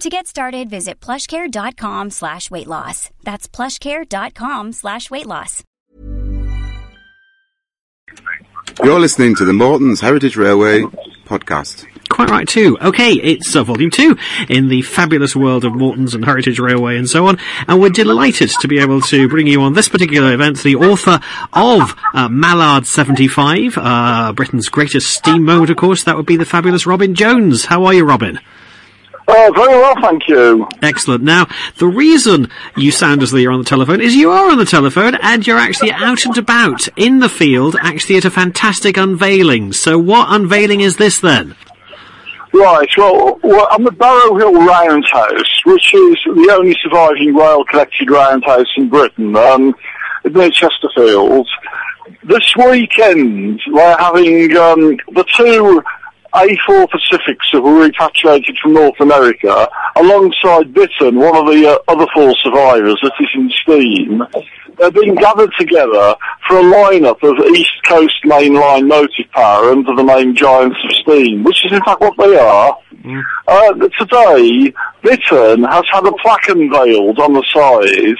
To 0.00 0.10
get 0.10 0.26
started, 0.26 0.68
visit 0.68 1.00
plushcare.com 1.00 2.10
slash 2.10 2.50
weight 2.50 2.66
loss. 2.66 3.08
That's 3.24 3.48
plushcare.com 3.48 4.72
slash 4.72 5.10
weight 5.10 5.24
loss. 5.26 5.64
You're 8.84 9.00
listening 9.00 9.34
to 9.36 9.46
the 9.46 9.54
Morton's 9.54 10.02
Heritage 10.02 10.36
Railway 10.36 10.82
podcast. 11.24 11.86
Quite 12.10 12.28
right 12.28 12.46
too. 12.46 12.76
Okay, 12.82 13.14
it's 13.14 13.56
uh, 13.56 13.64
volume 13.64 13.90
two 13.90 14.18
in 14.50 14.68
the 14.68 14.82
fabulous 14.82 15.34
world 15.34 15.64
of 15.64 15.74
Morton's 15.74 16.14
and 16.14 16.26
Heritage 16.26 16.60
Railway 16.60 16.98
and 16.98 17.08
so 17.08 17.26
on. 17.26 17.38
And 17.66 17.80
we're 17.80 17.88
delighted 17.88 18.50
to 18.60 18.68
be 18.68 18.78
able 18.78 19.00
to 19.00 19.28
bring 19.30 19.46
you 19.46 19.62
on 19.62 19.72
this 19.72 19.88
particular 19.88 20.34
event 20.34 20.62
the 20.62 20.76
author 20.76 21.20
of 21.54 21.94
uh, 22.12 22.28
Mallard 22.28 22.86
75, 22.86 23.78
uh, 23.78 24.32
Britain's 24.34 24.68
greatest 24.68 25.08
steam 25.08 25.44
moment, 25.44 25.70
of 25.70 25.78
course. 25.78 26.04
That 26.04 26.18
would 26.18 26.26
be 26.26 26.36
the 26.36 26.44
fabulous 26.44 26.86
Robin 26.86 27.14
Jones. 27.14 27.64
How 27.64 27.86
are 27.86 27.94
you, 27.94 28.04
Robin? 28.04 28.38
Oh, 29.28 29.52
very 29.54 29.76
well, 29.76 29.94
thank 30.00 30.28
you. 30.28 30.68
Excellent. 30.82 31.24
Now, 31.24 31.48
the 31.78 31.88
reason 31.88 32.48
you 32.76 32.92
sound 32.92 33.22
as 33.22 33.32
though 33.32 33.38
you're 33.38 33.52
on 33.52 33.58
the 33.58 33.64
telephone 33.68 34.00
is 34.00 34.14
you 34.14 34.30
are 34.30 34.50
on 34.50 34.58
the 34.58 34.64
telephone 34.64 35.16
and 35.16 35.44
you're 35.44 35.58
actually 35.58 35.90
out 35.90 36.24
and 36.24 36.38
about 36.38 36.86
in 36.96 37.18
the 37.18 37.28
field, 37.28 37.76
actually 37.80 38.18
at 38.18 38.24
a 38.24 38.30
fantastic 38.30 38.96
unveiling. 38.96 39.72
So 39.72 39.98
what 39.98 40.28
unveiling 40.30 40.80
is 40.80 40.96
this 40.96 41.18
then? 41.18 41.56
Right, 42.52 42.88
well, 42.96 43.40
well, 43.42 43.68
I'm 43.70 43.86
at 43.86 43.98
Barrow 43.98 44.36
Hill 44.36 44.64
Roundhouse, 44.64 45.60
which 45.66 45.92
is 45.92 46.16
the 46.24 46.56
only 46.56 46.76
surviving 46.80 47.34
rail 47.34 47.64
connected 47.64 48.08
roundhouse 48.10 48.72
in 48.76 48.88
Britain, 48.88 49.36
um, 49.36 49.74
near 50.24 50.50
Chesterfield. 50.50 51.48
This 52.22 52.54
weekend, 52.56 53.60
we're 53.66 53.96
having 53.98 54.56
um, 54.56 54.96
the 55.12 55.24
two 55.36 55.82
A4 56.36 56.90
Pacifics 56.90 57.48
that 57.52 57.62
were 57.62 57.80
repatriated 57.80 58.58
from 58.58 58.74
North 58.74 59.00
America, 59.00 59.70
alongside 59.96 60.74
Bittern, 60.74 61.16
one 61.16 61.34
of 61.34 61.46
the 61.46 61.66
uh, 61.66 61.78
other 61.88 62.06
four 62.12 62.34
survivors 62.42 62.98
that 63.02 63.12
is 63.18 63.28
in 63.34 63.50
steam. 63.62 64.22
They're 64.76 64.90
being 64.90 65.14
gathered 65.14 65.52
together 65.58 66.14
for 66.46 66.58
a 66.58 66.62
lineup 66.62 67.22
of 67.22 67.42
East 67.56 67.82
Coast 67.86 68.22
mainline 68.24 68.86
motive 68.86 69.30
power 69.32 69.70
under 69.70 69.94
the 69.94 70.02
name 70.02 70.34
Giants 70.34 70.76
of 70.84 70.92
Steam, 70.96 71.42
which 71.42 71.64
is 71.64 71.72
in 71.72 71.80
fact 71.82 72.02
what 72.02 72.18
they 72.18 72.36
are. 72.36 72.78
Mm. 73.02 73.22
Uh, 73.48 73.72
today, 73.98 74.74
Bittern 75.02 75.64
has 75.64 75.84
had 75.90 76.06
a 76.06 76.12
plaque 76.20 76.48
unveiled 76.50 77.18
on 77.18 77.32
the 77.32 77.44
side, 77.54 78.18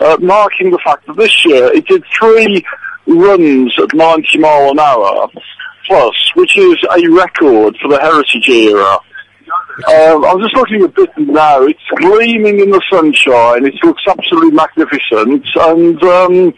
uh, 0.00 0.16
marking 0.22 0.70
the 0.70 0.78
fact 0.82 1.06
that 1.06 1.18
this 1.18 1.44
year 1.44 1.70
it 1.74 1.86
did 1.86 2.02
three 2.18 2.64
runs 3.06 3.74
at 3.78 3.92
90 3.92 4.38
mile 4.38 4.70
an 4.70 4.78
hour 4.78 5.28
plus, 5.88 6.14
which 6.34 6.56
is 6.56 6.76
a 6.96 7.08
record 7.08 7.76
for 7.80 7.88
the 7.88 7.98
heritage 8.00 8.48
era. 8.48 8.98
Um, 9.88 10.24
I'm 10.24 10.40
just 10.40 10.54
looking 10.54 10.82
at 10.82 10.94
Bittern 10.94 11.28
now. 11.28 11.62
It's 11.62 11.80
gleaming 11.96 12.60
in 12.60 12.70
the 12.70 12.82
sunshine. 12.90 13.64
It 13.64 13.74
looks 13.82 14.02
absolutely 14.06 14.50
magnificent, 14.50 15.46
and 15.56 16.02
um, 16.04 16.54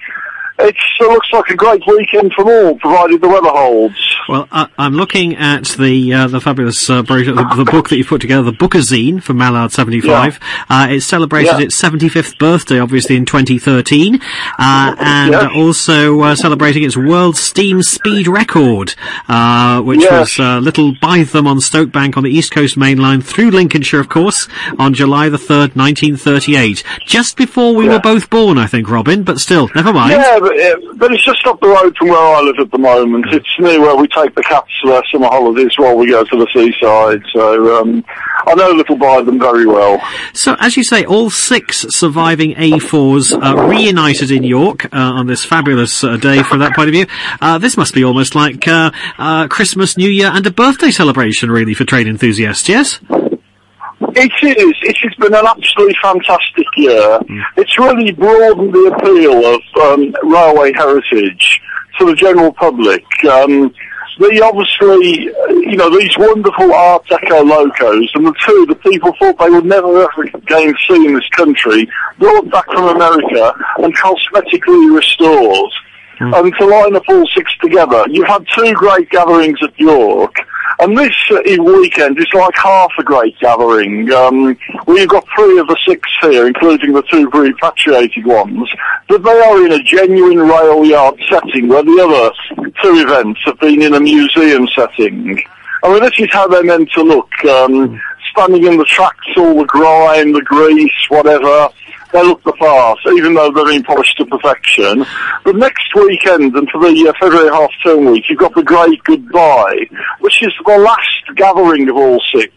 it 0.69 0.77
looks 1.01 1.29
like 1.33 1.49
a 1.51 1.55
great 1.57 1.83
weekend 1.87 2.33
for 2.35 2.45
all, 2.51 2.75
provided 2.77 3.21
the 3.21 3.29
weather 3.29 3.49
holds. 3.51 3.95
Well, 4.29 4.49
I, 4.53 4.69
I'm 4.79 4.95
looking 4.95 5.37
at 5.37 5.65
the 5.79 6.13
uh, 6.13 6.27
the 6.29 6.41
fabulous 6.41 6.89
uh, 6.89 7.03
brochure, 7.03 7.35
the, 7.35 7.45
the 7.57 7.65
book 7.65 7.89
that 7.89 7.97
you 7.97 8.05
put 8.05 8.21
together, 8.21 8.43
the 8.43 8.53
Bookazine 8.53 9.23
for 9.23 9.35
Mallard 9.35 9.73
75. 9.73 10.39
Uh, 10.69 10.89
it 10.91 11.01
celebrated 11.01 11.53
Yeah. 11.59 11.65
its 11.67 11.81
75th 11.81 12.39
birthday, 12.39 12.79
obviously, 12.79 13.17
in 13.17 13.25
2013, 13.27 14.21
uh, 14.59 14.95
and 14.99 15.33
Yes. 15.33 15.51
also 15.55 16.21
uh, 16.21 16.35
celebrating 16.37 16.83
its 16.85 16.97
world 16.97 17.37
steam 17.37 17.83
speed 17.83 18.27
record, 18.29 18.95
uh, 19.29 19.81
which 19.81 20.01
Yes. 20.01 20.13
was 20.39 20.41
uh, 20.41 20.59
Little 20.59 20.93
Bytham 20.97 21.47
on 21.47 21.61
Stoke 21.61 21.91
Bank 21.93 22.17
on 22.17 22.23
the 22.23 22.31
East 22.31 22.53
Coast 22.53 22.77
Main 22.77 22.99
Line 22.99 23.21
through 23.23 23.51
Lincolnshire, 23.51 24.01
of 24.01 24.09
course, 24.09 24.49
on 24.79 24.95
July 24.95 25.29
the 25.29 25.39
3rd, 25.39 25.75
1938. 25.77 26.83
Just 27.07 27.37
before 27.37 27.75
we 27.75 27.87
Yeah. 27.87 27.93
were 27.95 28.01
both 28.01 28.31
born, 28.31 28.59
I 28.59 28.67
think, 28.67 28.89
Robin, 28.91 29.23
but 29.23 29.39
still, 29.41 29.69
never 29.75 29.93
mind. 29.93 30.13
But, 30.97 31.13
it's 31.13 31.25
just 31.25 31.47
up 31.47 31.61
the 31.61 31.69
road 31.69 31.97
from 31.97 32.09
where 32.09 32.19
I 32.19 32.41
live 32.41 32.59
at 32.59 32.71
the 32.71 32.79
moment. 32.79 33.27
It's 33.33 33.49
near 33.59 33.81
where 33.81 33.97
we 33.97 34.07
take 34.09 34.35
the 34.35 34.43
cats 34.43 34.71
for 34.81 34.91
their 34.91 35.03
summer 35.11 35.27
holidays 35.27 35.73
while 35.77 35.97
we 35.97 36.09
go 36.09 36.25
to 36.25 36.37
the 36.37 36.47
seaside. 36.53 37.23
So 37.33 37.81
um, 37.81 38.05
I 38.47 38.55
know 38.55 38.71
Little 38.71 38.97
Bytham 38.97 39.39
very 39.39 39.67
well. 39.67 40.01
So, 40.33 40.57
as 40.59 40.77
you 40.77 40.85
say, 40.85 41.05
all 41.05 41.31
six 41.31 41.87
surviving 41.91 42.55
A4s 42.55 43.33
uh, 43.33 43.67
reunited 43.67 44.31
in 44.31 44.45
York 44.45 44.87
uh, 44.87 44.97
on 44.97 45.27
this 45.27 45.45
fabulous 45.45 46.05
uh, 46.05 46.17
day 46.17 46.43
from 46.43 46.61
that 46.61 46.75
point 46.75 46.89
of 46.89 46.93
view. 46.93 47.07
Uh, 47.41 47.59
this 47.59 47.77
must 47.77 47.95
be 47.95 48.05
almost 48.05 48.35
like 48.35 48.67
uh, 48.67 48.91
uh, 49.19 49.49
Christmas, 49.49 49.97
New 49.97 50.11
Year, 50.11 50.31
and 50.33 50.47
a 50.47 50.51
birthday 50.51 50.91
celebration, 50.91 51.51
really, 51.51 51.75
for 51.75 51.85
train 51.85 52.07
enthusiasts, 52.07 52.69
yes? 52.69 53.01
It 54.01 54.33
is. 54.43 54.75
It 54.83 54.97
has 54.99 55.15
been 55.17 55.35
an 55.35 55.47
absolutely 55.47 55.97
fantastic 56.03 56.67
year. 56.77 57.21
It's 57.57 57.79
really 57.79 58.13
broadened 58.13 58.73
the 58.73 58.95
appeal 58.97 59.45
of 59.45 59.61
um, 59.83 60.15
railway 60.23 60.73
heritage 60.73 61.61
to 61.99 62.07
the 62.07 62.15
general 62.15 62.53
public. 62.53 63.05
Um, 63.25 63.75
the 64.19 64.43
obviously, 64.43 65.33
you 65.71 65.77
know, 65.77 65.89
these 65.91 66.17
wonderful 66.19 66.75
Art 66.75 67.07
Deco 67.07 67.43
locos, 67.43 68.11
and 68.15 68.27
the 68.27 68.35
two 68.47 68.67
that 68.69 68.83
people 68.83 69.15
thought 69.19 69.39
they 69.39 69.49
would 69.49 69.65
never 69.65 70.03
ever 70.03 70.23
again 70.35 70.75
see 70.89 71.07
in 71.07 71.15
this 71.15 71.29
country, 71.31 71.89
brought 72.19 72.51
back 72.51 72.67
from 72.67 72.95
America 72.97 73.55
and 73.79 73.97
cosmetically 73.97 74.95
restored. 74.95 75.71
And 76.23 76.53
to 76.59 76.67
line 76.67 76.95
up 76.97 77.05
all 77.09 77.27
six 77.35 77.51
together, 77.63 78.05
you've 78.11 78.27
had 78.27 78.47
two 78.55 78.75
great 78.75 79.09
gatherings 79.09 79.59
at 79.63 79.79
York, 79.81 80.30
and 80.81 80.97
this 80.97 81.15
uh, 81.31 81.41
weekend 81.63 82.19
is 82.19 82.27
like 82.33 82.55
half 82.57 82.91
a 82.99 83.03
great 83.03 83.39
gathering. 83.39 84.11
Um, 84.13 84.57
we've 84.87 85.09
got 85.09 85.27
three 85.37 85.59
of 85.59 85.67
the 85.67 85.77
six 85.87 86.09
here, 86.23 86.47
including 86.47 86.93
the 86.93 87.03
two 87.03 87.29
repatriated 87.31 88.27
ones, 88.27 88.69
but 89.09 89.23
they 89.23 89.41
are 89.41 89.65
in 89.65 89.73
a 89.73 89.83
genuine 89.83 90.39
rail 90.39 90.85
yard 90.85 91.21
setting, 91.29 91.69
where 91.69 91.83
the 91.83 92.35
other 92.57 92.71
two 92.83 92.95
events 93.07 93.41
have 93.45 93.61
been 93.61 93.83
in 93.83 93.95
a 93.95 94.01
museum 94.01 94.67
setting. 94.75 95.43
I 95.83 95.93
mean, 95.93 96.03
this 96.03 96.19
is 96.19 96.29
how 96.31 96.49
they're 96.49 96.65
meant 96.65 96.91
to 96.93 97.03
look. 97.03 97.31
Um, 97.45 98.01
standing 98.33 98.65
in 98.65 98.79
the 98.79 98.85
tracks, 98.85 99.27
all 99.37 99.59
the 99.59 99.67
grime, 99.67 100.33
the 100.33 100.43
grease, 100.43 100.93
whatever. 101.09 101.69
They 102.13 102.23
look 102.23 102.43
the 102.43 102.53
part, 102.53 102.99
even 103.07 103.35
though 103.35 103.51
they're 103.53 103.67
being 103.67 103.85
polished 103.85 104.17
to 104.19 104.27
perfection. 104.27 105.05
But 105.45 105.57
next 105.57 105.95
weekend 105.95 106.55
and 106.57 106.69
for 106.71 106.81
the 106.81 107.09
uh, 107.09 107.13
February 107.21 107.51
half 107.51 107.71
term 107.85 108.07
week, 108.07 108.29
you've 108.29 108.39
got 108.39 108.55
the 108.55 108.63
Great 108.63 109.03
Goodbye, 109.05 109.87
which 110.21 110.43
is 110.43 110.53
the 110.67 110.79
last 110.79 111.37
gathering 111.37 111.89
of 111.89 111.97
all 111.97 112.21
six, 112.35 112.53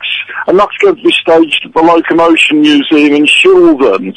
and 0.48 0.58
that's 0.58 0.78
going 0.78 0.96
to 0.96 1.04
be 1.04 1.12
staged 1.12 1.66
at 1.66 1.74
the 1.74 1.82
Locomotion 1.82 2.62
Museum 2.62 3.14
in 3.14 3.26
Shildon. 3.26 4.16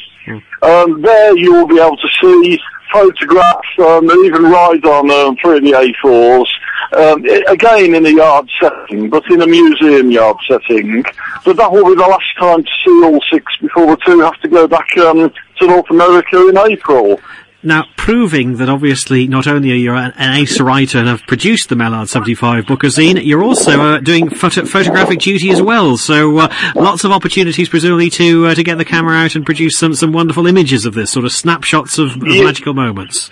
Um, 0.61 1.01
there 1.01 1.37
you 1.37 1.53
will 1.53 1.67
be 1.67 1.79
able 1.79 1.97
to 1.97 2.07
see 2.21 2.59
photographs, 2.91 3.67
um, 3.79 4.09
and 4.09 4.25
even 4.25 4.43
ride 4.43 4.85
on 4.85 5.11
um, 5.11 5.37
of 5.43 5.63
the 5.63 5.71
A4s. 5.71 6.47
Um, 6.93 7.25
again 7.49 7.95
in 7.95 8.05
a 8.05 8.09
yard 8.09 8.49
setting, 8.61 9.09
but 9.09 9.29
in 9.29 9.41
a 9.41 9.47
museum 9.47 10.09
yard 10.09 10.37
setting. 10.47 11.03
But 11.43 11.57
that 11.57 11.71
will 11.71 11.83
be 11.83 11.95
the 11.95 12.07
last 12.07 12.37
time 12.39 12.63
to 12.63 12.69
see 12.85 13.03
all 13.03 13.19
six 13.29 13.57
before 13.57 13.87
the 13.87 13.97
two 14.05 14.19
have 14.21 14.39
to 14.41 14.47
go 14.47 14.67
back 14.67 14.97
um, 14.99 15.33
to 15.57 15.67
North 15.67 15.89
America 15.89 16.47
in 16.47 16.57
April. 16.57 17.19
Now, 17.63 17.85
proving 17.97 18.57
that 18.57 18.69
obviously 18.69 19.27
not 19.27 19.47
only 19.47 19.71
are 19.71 19.75
you 19.75 19.93
an, 19.95 20.13
an 20.15 20.37
ace 20.37 20.59
writer 20.59 20.99
and 20.99 21.07
have 21.07 21.23
produced 21.27 21.69
the 21.69 21.75
Mallard 21.75 22.07
75 22.07 22.65
bookazine, 22.65 23.25
you're 23.25 23.43
also 23.43 23.81
uh, 23.81 23.99
doing 23.99 24.29
photo- 24.29 24.65
photographic 24.65 25.19
duty 25.19 25.49
as 25.49 25.61
well. 25.61 25.97
So 25.97 26.37
uh, 26.37 26.53
lots 26.75 27.03
of 27.03 27.11
opportunities, 27.11 27.67
presumably, 27.67 28.09
to 28.11 28.45
uh, 28.47 28.55
to 28.55 28.63
get 28.63 28.77
the 28.77 28.85
camera 28.85 29.15
out 29.17 29.35
and 29.35 29.45
produce 29.45 29.77
some 29.77 29.95
some 29.95 30.13
wonderful 30.13 30.45
images 30.45 30.85
of 30.85 30.93
this 30.93 31.11
sort 31.11 31.25
of 31.25 31.31
snapshots 31.31 31.97
of, 31.97 32.11
of 32.15 32.27
Yeah. 32.27 32.43
magical 32.45 32.73
moments. 32.75 33.31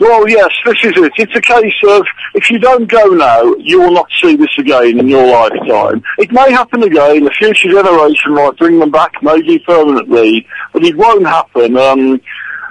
Well, 0.00 0.28
yes, 0.28 0.48
this 0.64 0.76
is 0.82 0.92
it. 0.96 1.12
It's 1.18 1.36
a 1.36 1.40
case 1.40 1.74
of 1.88 2.04
if 2.34 2.50
you 2.50 2.58
don't 2.58 2.86
go 2.88 3.04
now, 3.10 3.42
you 3.58 3.80
will 3.80 3.92
not 3.92 4.08
see 4.20 4.34
this 4.36 4.50
again 4.58 4.98
in 4.98 5.08
your 5.08 5.24
lifetime. 5.26 6.02
It 6.18 6.32
may 6.32 6.50
happen 6.50 6.82
again. 6.82 7.26
A 7.26 7.30
future 7.30 7.70
generation 7.70 8.34
might 8.34 8.56
bring 8.56 8.80
them 8.80 8.90
back, 8.90 9.12
maybe 9.22 9.60
permanently, 9.60 10.46
but 10.72 10.82
it 10.84 10.96
won't 10.96 11.26
happen. 11.26 11.76
Um, 11.76 12.20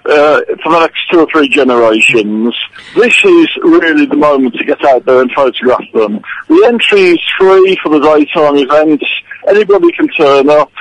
uh, 0.06 0.42
for 0.64 0.72
the 0.72 0.80
next 0.80 1.10
two 1.10 1.20
or 1.20 1.28
three 1.32 1.50
generations. 1.50 2.56
This 2.96 3.16
is 3.24 3.48
really 3.64 4.06
the 4.06 4.16
moment 4.16 4.56
to 4.56 4.66
get 4.66 4.84
out 4.86 5.06
there 5.06 5.22
and 5.22 5.32
photograph 5.32 5.84
them. 5.94 6.22
The 6.48 6.64
entry 6.68 7.02
is 7.02 7.22
free 7.40 7.78
for 7.82 7.90
the 7.90 8.00
daytime 8.00 8.58
events. 8.58 9.06
Anybody 9.48 9.92
can 9.94 10.08
turn 10.10 10.50
up. 10.50 10.72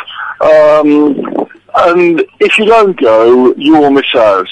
Um, 0.41 1.49
and 1.75 2.23
if 2.41 2.59
you 2.59 2.67
don't 2.67 2.99
go, 3.01 3.55
you 3.57 3.73
will 3.73 3.91
miss 3.91 4.15
out. 4.15 4.49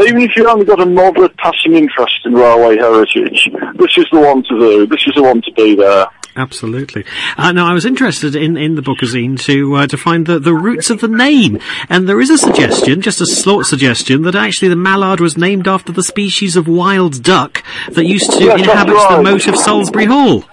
Even 0.00 0.22
if 0.22 0.34
you've 0.36 0.46
only 0.46 0.64
got 0.64 0.80
a 0.80 0.86
moderate 0.86 1.36
passing 1.36 1.74
interest 1.74 2.20
in 2.24 2.34
railway 2.34 2.76
heritage, 2.76 3.50
this 3.74 3.98
is 3.98 4.06
the 4.10 4.20
one 4.20 4.42
to 4.44 4.58
do. 4.58 4.86
This 4.86 5.06
is 5.06 5.14
the 5.14 5.22
one 5.22 5.42
to 5.42 5.52
be 5.52 5.74
there. 5.74 6.06
Absolutely. 6.36 7.04
Uh, 7.36 7.52
now, 7.52 7.66
I 7.66 7.74
was 7.74 7.84
interested 7.84 8.34
in, 8.34 8.56
in 8.56 8.74
the 8.74 8.82
bookazine 8.82 9.38
to 9.42 9.74
uh, 9.76 9.86
to 9.86 9.96
find 9.96 10.26
the, 10.26 10.40
the 10.40 10.54
roots 10.54 10.90
of 10.90 11.00
the 11.00 11.08
name, 11.08 11.60
and 11.88 12.08
there 12.08 12.20
is 12.20 12.30
a 12.30 12.38
suggestion, 12.38 13.00
just 13.00 13.20
a 13.20 13.26
slight 13.26 13.66
suggestion, 13.66 14.22
that 14.22 14.34
actually 14.34 14.68
the 14.68 14.76
mallard 14.76 15.20
was 15.20 15.38
named 15.38 15.68
after 15.68 15.92
the 15.92 16.02
species 16.02 16.56
of 16.56 16.66
wild 16.66 17.22
duck 17.22 17.62
that 17.92 18.06
used 18.06 18.32
to 18.32 18.44
Yes, 18.44 18.60
inhabit 18.60 18.94
the 18.94 19.22
moat 19.22 19.46
of 19.46 19.56
Salisbury 19.56 20.06
Hall. 20.06 20.44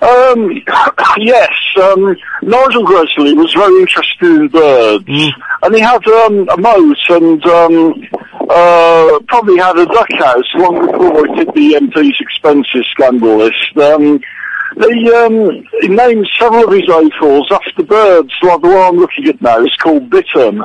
Um, 0.00 0.50
yes, 1.18 1.52
um, 1.82 2.16
Nigel 2.42 2.84
Gresley 2.84 3.34
was 3.34 3.52
very 3.54 3.80
interested 3.80 4.26
in 4.26 4.48
birds, 4.48 5.04
and 5.62 5.74
he 5.74 5.80
had 5.80 6.06
um, 6.06 6.48
a 6.50 6.56
moat 6.56 6.98
and 7.10 7.44
um, 7.46 7.94
uh, 8.50 9.18
probably 9.28 9.56
had 9.56 9.78
a 9.78 9.86
duck 9.86 10.08
house 10.12 10.44
long 10.56 10.86
before 10.86 11.26
he 11.28 11.34
did 11.44 11.48
the 11.54 11.74
MP's 11.80 12.16
expenses 12.20 12.86
scandal 12.92 13.38
list. 13.38 13.76
Um, 13.76 14.20
he, 14.76 15.12
um, 15.12 15.64
he 15.80 15.88
named 15.88 16.28
several 16.38 16.64
of 16.64 16.72
his 16.72 16.82
A4s 16.88 17.50
after 17.52 17.82
birds, 17.84 18.32
like 18.42 18.60
the 18.60 18.68
one 18.68 18.76
I'm 18.76 18.96
looking 18.96 19.28
at 19.28 19.40
now. 19.40 19.62
It's 19.62 19.76
called 19.76 20.10
bittern. 20.10 20.62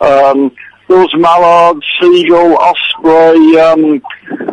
Um, 0.00 0.50
there 0.88 1.06
mallard, 1.14 1.82
seagull, 2.00 2.56
osprey. 2.56 3.58
Um, 3.58 4.02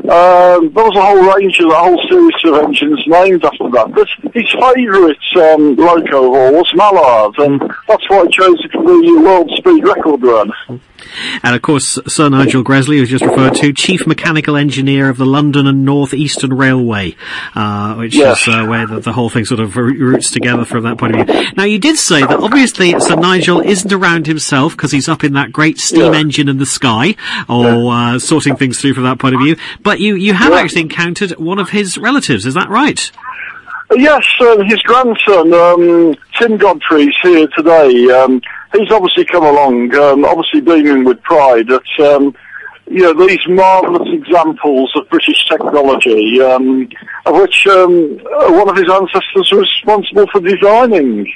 uh, 0.10 0.60
there 0.60 0.84
was 0.84 0.96
a 0.96 1.02
whole 1.02 1.36
range 1.36 1.60
of 1.60 1.70
a 1.70 1.76
whole 1.76 2.02
series 2.08 2.34
of 2.46 2.64
engines 2.64 3.04
named 3.06 3.46
after 3.46 3.70
that. 3.70 3.92
But 3.94 4.08
his 4.34 4.50
favourite 4.52 5.54
um, 5.54 5.76
loco 5.76 6.30
was 6.30 6.72
mallard, 6.76 7.38
and 7.40 7.62
that's 7.88 8.10
why 8.10 8.24
he 8.24 8.32
chose 8.32 8.64
it 8.66 8.72
for 8.72 8.84
the 8.84 9.22
world 9.24 9.52
speed 9.56 9.84
record 9.84 10.24
run. 10.24 10.52
And 11.44 11.56
of 11.56 11.62
course, 11.62 11.98
Sir 12.08 12.30
Nigel 12.30 12.64
Gresley, 12.64 13.00
was 13.00 13.10
just 13.10 13.24
referred 13.26 13.56
to, 13.56 13.74
Chief 13.74 14.06
Mechanical 14.08 14.56
Engineer 14.56 15.10
of 15.10 15.18
the 15.18 15.26
London 15.26 15.68
and 15.68 15.86
North 15.86 16.14
Eastern 16.14 16.54
Railway, 16.54 17.16
uh, 17.56 17.96
which 17.96 18.16
Yes. 18.16 18.42
is 18.42 18.48
uh, 18.54 18.66
where 18.66 18.86
the, 18.88 19.00
the 19.00 19.14
whole 19.14 19.30
thing 19.30 19.46
sort 19.46 19.60
of 19.60 19.76
roots 19.76 20.32
together 20.32 20.66
from 20.66 20.84
that 20.84 20.98
point 20.98 21.16
of 21.20 21.28
view. 21.28 21.44
Now, 21.56 21.64
you 21.64 21.80
did 21.80 21.98
say 21.98 22.22
that 22.22 22.40
obviously 22.40 22.98
Sir 23.00 23.16
Nigel 23.16 23.60
isn't 23.62 23.92
around 23.92 24.28
himself 24.28 24.76
because 24.76 24.92
he's 24.92 25.08
up 25.10 25.24
in 25.24 25.34
that 25.34 25.52
great 25.52 25.78
steam 25.78 26.14
Yeah. 26.14 26.20
engine 26.20 26.50
in 26.50 26.58
the 26.58 26.66
sky, 26.66 27.16
or 27.48 27.92
uh, 27.94 28.20
sorting 28.20 28.56
things 28.56 28.80
through 28.80 28.94
from 28.94 29.04
that 29.04 29.20
point 29.20 29.36
of 29.36 29.42
view. 29.42 29.56
But 29.82 30.00
you, 30.00 30.16
you 30.16 30.34
have 30.34 30.52
Yeah. 30.54 30.60
actually 30.60 30.82
encountered 30.82 31.32
one 31.32 31.60
of 31.60 31.70
his 31.70 31.98
relatives, 31.98 32.46
is 32.46 32.54
that 32.54 32.70
right? 32.70 33.12
Yes, 33.96 34.24
um, 34.42 34.64
his 34.66 34.80
grandson, 34.84 35.52
um, 35.52 36.16
Tim 36.38 36.58
Godfrey's 36.58 37.16
here 37.24 37.48
today. 37.58 38.08
Um, 38.12 38.40
he's 38.74 38.92
obviously 38.92 39.26
come 39.26 39.44
along, 39.44 39.94
um, 39.96 40.26
obviously 40.26 40.62
beaming 40.62 41.04
with 41.04 41.22
pride 41.24 41.70
at, 41.72 42.00
um, 42.06 42.36
you 42.88 43.02
know, 43.02 43.28
these 43.28 43.40
marvellous 43.48 44.08
examples 44.12 44.92
of 44.96 45.08
British 45.10 45.48
technology, 45.48 46.42
um, 46.42 46.90
of 47.30 47.42
which 47.42 47.68
um, 47.68 48.18
one 48.56 48.70
of 48.70 48.76
his 48.76 48.90
ancestors 48.90 49.52
was 49.52 49.52
responsible 49.52 50.26
for 50.32 50.40
designing. 50.42 51.32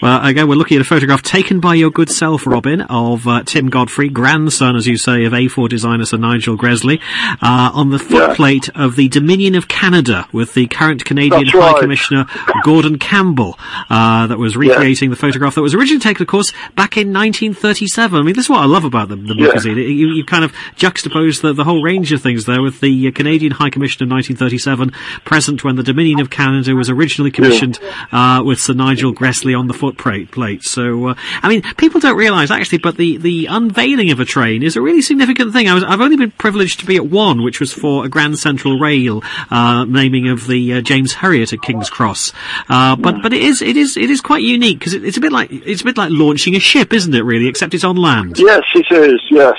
Well, 0.00 0.24
again, 0.24 0.46
we're 0.48 0.54
looking 0.54 0.76
at 0.76 0.82
a 0.82 0.84
photograph 0.84 1.22
taken 1.22 1.58
by 1.58 1.74
your 1.74 1.90
good 1.90 2.08
self, 2.08 2.46
Robin, 2.46 2.82
of 2.82 3.26
uh, 3.26 3.42
Tim 3.42 3.68
Godfrey, 3.68 4.08
grandson, 4.08 4.76
as 4.76 4.86
you 4.86 4.96
say, 4.96 5.24
of 5.24 5.32
A4 5.32 5.68
designer 5.68 6.04
Sir 6.04 6.18
Nigel 6.18 6.54
Gresley, 6.54 7.00
uh, 7.42 7.72
on 7.74 7.90
the 7.90 7.98
footplate 7.98 8.70
of 8.76 8.94
the 8.94 9.08
Dominion 9.08 9.56
of 9.56 9.66
Canada 9.66 10.28
with 10.32 10.54
the 10.54 10.68
current 10.68 11.04
Canadian 11.04 11.46
That's 11.46 11.50
High 11.50 11.72
right. 11.72 11.80
Commissioner 11.80 12.26
Gordon 12.62 12.96
Campbell, 13.00 13.58
uh, 13.90 14.28
that 14.28 14.38
was 14.38 14.56
recreating 14.56 15.10
the 15.10 15.16
photograph 15.16 15.56
that 15.56 15.62
was 15.62 15.74
originally 15.74 15.98
taken, 16.00 16.22
of 16.22 16.28
course, 16.28 16.52
back 16.76 16.96
in 16.96 17.12
1937. 17.12 18.20
I 18.20 18.22
mean, 18.22 18.36
this 18.36 18.44
is 18.44 18.50
what 18.50 18.60
I 18.60 18.66
love 18.66 18.84
about 18.84 19.08
the, 19.08 19.16
the 19.16 19.34
Yeah. 19.34 19.48
magazine. 19.48 19.78
You, 19.78 20.10
you 20.10 20.24
kind 20.24 20.44
of 20.44 20.52
juxtapose 20.76 21.40
the, 21.42 21.52
the 21.52 21.64
whole 21.64 21.82
range 21.82 22.12
of 22.12 22.22
things 22.22 22.44
there 22.44 22.62
with 22.62 22.78
the 22.80 23.10
Canadian 23.10 23.50
High 23.50 23.70
Commissioner 23.70 24.04
of 24.06 24.12
1937 24.12 24.92
present 25.24 25.64
when 25.64 25.76
the 25.76 25.82
Dominion 25.82 26.20
of 26.20 26.30
Canada 26.30 26.74
was 26.74 26.90
originally 26.90 27.30
commissioned 27.30 27.78
uh, 28.12 28.42
with 28.44 28.60
Sir 28.60 28.74
Nigel 28.74 29.12
Gresley 29.12 29.54
on 29.54 29.66
the 29.66 29.74
footplate. 29.74 30.30
plate. 30.30 30.62
So, 30.62 31.08
uh, 31.08 31.14
I 31.42 31.48
mean, 31.48 31.62
people 31.76 32.00
don't 32.00 32.16
realise 32.16 32.50
actually, 32.50 32.78
but 32.78 32.96
the, 32.96 33.16
the 33.16 33.46
unveiling 33.46 34.10
of 34.10 34.20
a 34.20 34.24
train 34.24 34.62
is 34.62 34.76
a 34.76 34.80
really 34.80 35.02
significant 35.02 35.52
thing. 35.52 35.68
I 35.68 35.74
was, 35.74 35.84
I've 35.84 36.00
only 36.00 36.16
been 36.16 36.30
privileged 36.32 36.80
to 36.80 36.86
be 36.86 36.96
at 36.96 37.06
one, 37.06 37.42
which 37.42 37.60
was 37.60 37.72
for 37.72 38.04
a 38.04 38.08
Grand 38.08 38.38
Central 38.38 38.78
Rail 38.78 39.22
uh, 39.50 39.84
naming 39.84 40.28
of 40.28 40.46
the 40.46 40.74
uh, 40.74 40.80
James 40.80 41.14
Herriot 41.14 41.52
at 41.52 41.62
King's 41.62 41.90
Cross. 41.90 42.32
Uh, 42.68 42.96
but 42.96 43.22
but 43.22 43.32
it 43.32 43.42
is 43.42 43.62
it 43.62 43.76
is 43.76 43.96
it 43.96 44.10
is 44.10 44.20
quite 44.20 44.42
unique 44.42 44.78
because 44.78 44.94
it, 44.94 45.04
it's 45.04 45.16
a 45.16 45.20
bit 45.20 45.32
like 45.32 45.50
it's 45.50 45.82
a 45.82 45.84
bit 45.84 45.96
like 45.96 46.10
launching 46.10 46.54
a 46.56 46.60
ship, 46.60 46.92
isn't 46.92 47.14
it? 47.14 47.22
Really, 47.22 47.48
except 47.48 47.74
it's 47.74 47.84
on 47.84 47.96
land. 47.96 48.38
Yes, 48.38 48.62
it 48.74 48.86
is. 48.90 49.20
Yes, 49.30 49.56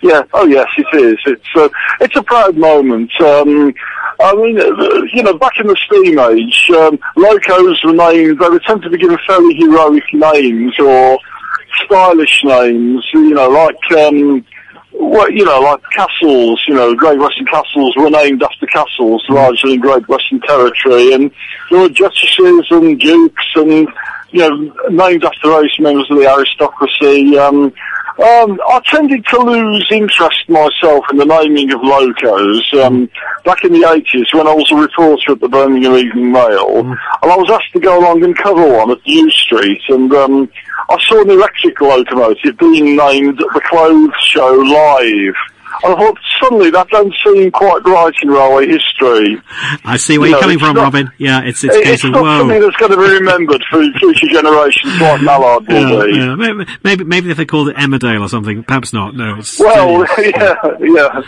yeah. 0.00 0.22
Oh, 0.32 0.46
yes, 0.46 0.68
it 0.76 0.86
is. 1.00 1.18
It's 1.26 1.56
uh, 1.56 1.68
it's 2.00 2.16
a 2.16 2.22
proud 2.22 2.56
moment. 2.56 3.10
Um, 3.20 3.74
I 4.20 4.34
mean, 4.34 4.58
uh, 4.60 5.02
you 5.12 5.22
know, 5.22 5.36
back 5.38 5.58
in 5.58 5.66
the 5.66 5.76
steam 5.86 6.18
age, 6.18 6.70
um, 6.70 6.98
locos 7.16 7.82
were 7.84 7.92
named. 7.92 8.38
They 8.38 8.48
were 8.48 8.60
tend 8.60 8.82
to 8.82 8.90
be 8.90 8.98
given 8.98 9.18
fairly 9.26 9.54
heroic 9.54 10.04
names 10.12 10.78
or 10.78 11.18
stylish 11.84 12.44
names. 12.44 13.04
You 13.12 13.34
know, 13.34 13.48
like. 13.48 13.92
Um, 13.92 14.44
well, 14.96 15.30
you 15.30 15.44
know, 15.44 15.60
like 15.60 15.82
castles, 15.90 16.62
you 16.68 16.74
know, 16.74 16.94
Great 16.94 17.18
Western 17.18 17.46
castles 17.46 17.96
were 17.96 18.10
named 18.10 18.42
after 18.42 18.66
castles, 18.66 19.24
largely 19.28 19.74
in 19.74 19.80
Great 19.80 20.08
Western 20.08 20.40
Territory, 20.40 21.12
and 21.12 21.30
there 21.70 21.80
were 21.80 21.88
duchesses 21.88 22.66
and 22.70 23.00
dukes 23.00 23.46
and, 23.56 23.88
you 24.30 24.38
know, 24.38 24.88
named 24.90 25.24
after 25.24 25.48
various 25.48 25.78
members 25.80 26.08
of 26.10 26.18
the 26.18 26.28
aristocracy. 26.28 27.36
Um, 27.36 27.72
um, 28.22 28.60
I 28.68 28.80
tended 28.84 29.26
to 29.26 29.38
lose 29.38 29.86
interest 29.90 30.48
myself 30.48 31.04
in 31.10 31.16
the 31.16 31.24
naming 31.24 31.72
of 31.72 31.82
locos 31.82 32.72
um, 32.74 33.10
back 33.44 33.64
in 33.64 33.72
the 33.72 33.80
80s 33.80 34.32
when 34.32 34.46
I 34.46 34.54
was 34.54 34.70
a 34.70 34.76
reporter 34.76 35.32
at 35.32 35.40
the 35.40 35.48
Birmingham 35.48 35.94
Evening 35.94 36.30
Mail, 36.30 36.78
and 36.78 36.96
I 37.22 37.36
was 37.36 37.50
asked 37.50 37.72
to 37.72 37.80
go 37.80 37.98
along 37.98 38.22
and 38.22 38.36
cover 38.36 38.76
one 38.76 38.92
at 38.92 39.04
New 39.04 39.30
Street, 39.30 39.82
and 39.88 40.12
um, 40.14 40.48
I 40.88 41.00
saw 41.02 41.22
an 41.22 41.30
electric 41.30 41.80
locomotive 41.80 42.56
being 42.58 42.96
named 42.96 43.38
the 43.38 43.62
Clothes 43.64 44.14
Show 44.20 44.52
Live. 44.52 45.34
I 45.84 45.94
thought, 45.94 46.18
suddenly, 46.40 46.70
that 46.70 46.88
doesn't 46.88 47.14
seem 47.24 47.50
quite 47.50 47.82
right 47.84 48.14
in 48.22 48.28
railway 48.30 48.66
history. 48.66 49.40
I 49.84 49.96
see 49.96 50.18
where 50.18 50.28
You 50.28 50.34
you're 50.34 50.38
know, 50.38 50.40
coming 50.42 50.58
from, 50.58 50.76
not- 50.76 50.82
Robin. 50.84 51.10
Yeah, 51.18 51.42
it's 51.42 51.64
it's 51.64 51.74
a 51.76 51.82
case 51.82 51.94
It's 51.94 52.04
of 52.04 52.10
not 52.12 52.22
whoa. 52.22 52.38
something 52.40 52.60
that's 52.60 52.76
going 52.76 52.90
to 52.92 52.96
be 52.96 53.02
remembered 53.14 53.62
for 53.70 53.82
future 53.98 54.28
generations 54.28 55.00
like 55.00 55.20
Mallard 55.22 55.66
will 55.68 56.08
Yeah, 56.10 56.24
yeah. 56.26 56.34
Maybe, 56.34 56.70
maybe 56.84 57.04
maybe 57.04 57.30
if 57.30 57.36
they 57.36 57.44
called 57.46 57.68
it 57.68 57.76
Emmerdale 57.76 58.20
or 58.20 58.28
something, 58.28 58.62
perhaps 58.64 58.92
not. 58.92 59.14
No, 59.14 59.36
it's 59.38 59.58
Well, 59.58 60.06
yeah, 60.18 60.54
yeah. 60.80 61.22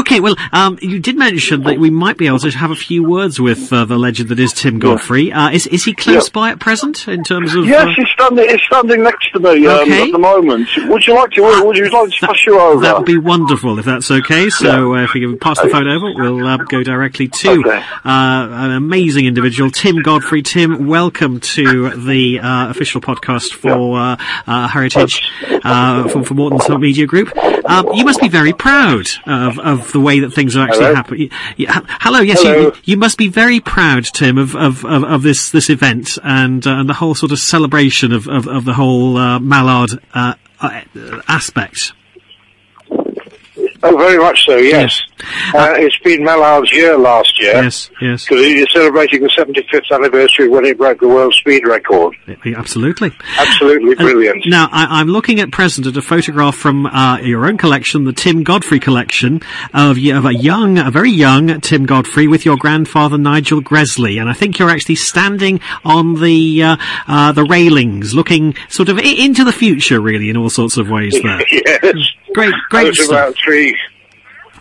Okay, 0.00 0.20
well, 0.20 0.36
um, 0.52 0.78
you 0.82 0.98
did 1.00 1.16
mention 1.16 1.62
that 1.64 1.78
we 1.78 1.90
might 1.90 2.16
be 2.16 2.26
able 2.26 2.38
to 2.40 2.50
have 2.50 2.70
a 2.70 2.76
few 2.76 3.02
words 3.02 3.40
with 3.40 3.72
uh, 3.72 3.84
the 3.84 3.96
legend 3.98 4.28
that 4.30 4.38
is 4.38 4.52
Tim 4.52 4.78
Godfrey. 4.78 5.32
Uh, 5.32 5.50
is 5.50 5.66
is 5.68 5.84
he 5.84 5.94
close 5.94 6.26
Yeah. 6.28 6.32
by 6.32 6.50
at 6.50 6.58
present 6.60 7.08
in 7.08 7.24
terms 7.24 7.54
of? 7.54 7.66
Yes, 7.66 7.86
uh, 7.86 7.92
he's 7.96 8.08
standing. 8.12 8.48
He's 8.48 8.60
standing 8.66 9.02
next 9.02 9.32
to 9.32 9.40
me 9.40 9.66
um, 9.66 9.80
Okay. 9.80 10.02
at 10.04 10.12
the 10.12 10.18
moment. 10.18 10.68
Would 10.88 11.06
you 11.06 11.14
like 11.14 11.30
to? 11.32 11.42
Would 11.64 11.76
you 11.76 11.88
like 11.90 12.10
to 12.10 12.26
pass 12.26 12.46
you 12.46 12.58
over? 12.58 12.80
That 12.82 12.96
would 12.98 13.06
be 13.06 13.18
wonderful 13.18 13.69
if 13.78 13.84
that's 13.84 14.10
okay. 14.10 14.50
So 14.50 14.94
uh, 14.94 15.04
if 15.04 15.14
we 15.14 15.20
can 15.20 15.38
pass 15.38 15.60
the 15.60 15.68
phone 15.68 15.88
over, 15.88 16.12
we'll 16.14 16.46
uh, 16.46 16.56
go 16.58 16.82
directly 16.82 17.28
to 17.28 17.62
uh, 17.70 17.78
an 18.04 18.72
amazing 18.72 19.26
individual, 19.26 19.70
Tim 19.70 20.02
Godfrey. 20.02 20.42
Tim, 20.42 20.86
welcome 20.86 21.40
to 21.40 21.90
the 21.90 22.40
uh, 22.40 22.70
official 22.70 23.00
podcast 23.00 23.52
for 23.52 23.98
uh, 23.98 24.16
uh, 24.46 24.68
Heritage 24.68 25.22
uh, 25.64 26.08
for, 26.08 26.24
for 26.24 26.34
Morton's 26.34 26.68
Media 26.68 27.06
Group. 27.06 27.36
Um, 27.66 27.92
you 27.94 28.04
must 28.04 28.20
be 28.20 28.28
very 28.28 28.52
proud 28.52 29.06
of, 29.26 29.58
of 29.58 29.92
the 29.92 30.00
way 30.00 30.20
that 30.20 30.30
things 30.30 30.56
are 30.56 30.66
actually 30.66 30.94
happening. 30.94 31.28
Hello, 31.58 32.20
yes, 32.20 32.42
You, 32.42 32.50
Hello. 32.50 32.72
you 32.84 32.96
must 32.96 33.18
be 33.18 33.28
very 33.28 33.60
proud, 33.60 34.04
Tim, 34.04 34.38
of, 34.38 34.56
of, 34.56 34.84
of, 34.84 35.04
of 35.04 35.22
this 35.22 35.50
this 35.50 35.70
event 35.70 36.18
and 36.22 36.66
uh, 36.66 36.70
and 36.70 36.88
the 36.88 36.94
whole 36.94 37.14
sort 37.14 37.32
of 37.32 37.38
celebration 37.38 38.12
of, 38.12 38.28
of, 38.28 38.48
of 38.48 38.64
the 38.64 38.74
whole 38.74 39.16
uh, 39.16 39.38
Mallard 39.38 40.00
uh, 40.14 40.34
uh, 40.60 40.80
aspect. 41.28 41.92
Oh, 43.82 43.96
very 43.96 44.18
much 44.18 44.44
so, 44.44 44.56
yes. 44.56 45.02
Uh, 45.54 45.74
it's 45.76 45.98
been 45.98 46.22
Mallard's 46.22 46.72
year 46.72 46.98
last 46.98 47.40
year. 47.40 47.62
Yes, 47.62 47.90
yes. 48.00 48.24
Because 48.24 48.44
he's 48.44 48.70
celebrating 48.72 49.22
the 49.22 49.28
75th 49.28 49.90
anniversary 49.90 50.48
when 50.48 50.64
he 50.64 50.72
broke 50.72 51.00
the 51.00 51.08
world 51.08 51.32
speed 51.34 51.66
record. 51.66 52.14
Absolutely. 52.44 53.10
Absolutely 53.38 53.94
brilliant. 53.94 54.44
Now, 54.46 54.68
I, 54.70 55.00
I'm 55.00 55.08
looking 55.08 55.40
at 55.40 55.50
present 55.50 55.86
at 55.86 55.96
a 55.96 56.02
photograph 56.02 56.56
from 56.56 56.86
uh, 56.86 57.18
your 57.18 57.46
own 57.46 57.56
collection, 57.56 58.04
the 58.04 58.12
Tim 58.12 58.42
Godfrey 58.42 58.80
collection, 58.80 59.40
of, 59.72 59.96
of 59.96 60.24
a 60.26 60.34
young, 60.34 60.78
a 60.78 60.90
very 60.90 61.10
young 61.10 61.60
Tim 61.60 61.86
Godfrey 61.86 62.26
with 62.28 62.44
your 62.44 62.56
grandfather 62.56 63.16
Nigel 63.18 63.60
Gresley, 63.60 64.18
and 64.18 64.28
I 64.28 64.32
think 64.34 64.58
you're 64.58 64.70
actually 64.70 64.96
standing 64.96 65.60
on 65.84 66.20
the 66.20 66.62
uh, 66.62 66.76
uh, 67.06 67.32
the 67.32 67.44
railings, 67.44 68.14
looking 68.14 68.54
sort 68.68 68.88
of 68.88 68.98
into 68.98 69.44
the 69.44 69.52
future, 69.52 70.00
really, 70.00 70.28
in 70.30 70.36
all 70.36 70.50
sorts 70.50 70.76
of 70.76 70.88
ways. 70.88 71.18
There, 71.22 71.40
yes. 71.50 71.94
great, 72.32 72.54
I 72.54 72.58
great 72.68 72.88
was 72.88 72.98
stuff. 73.04 73.10
about 73.10 73.36
three. 73.42 73.69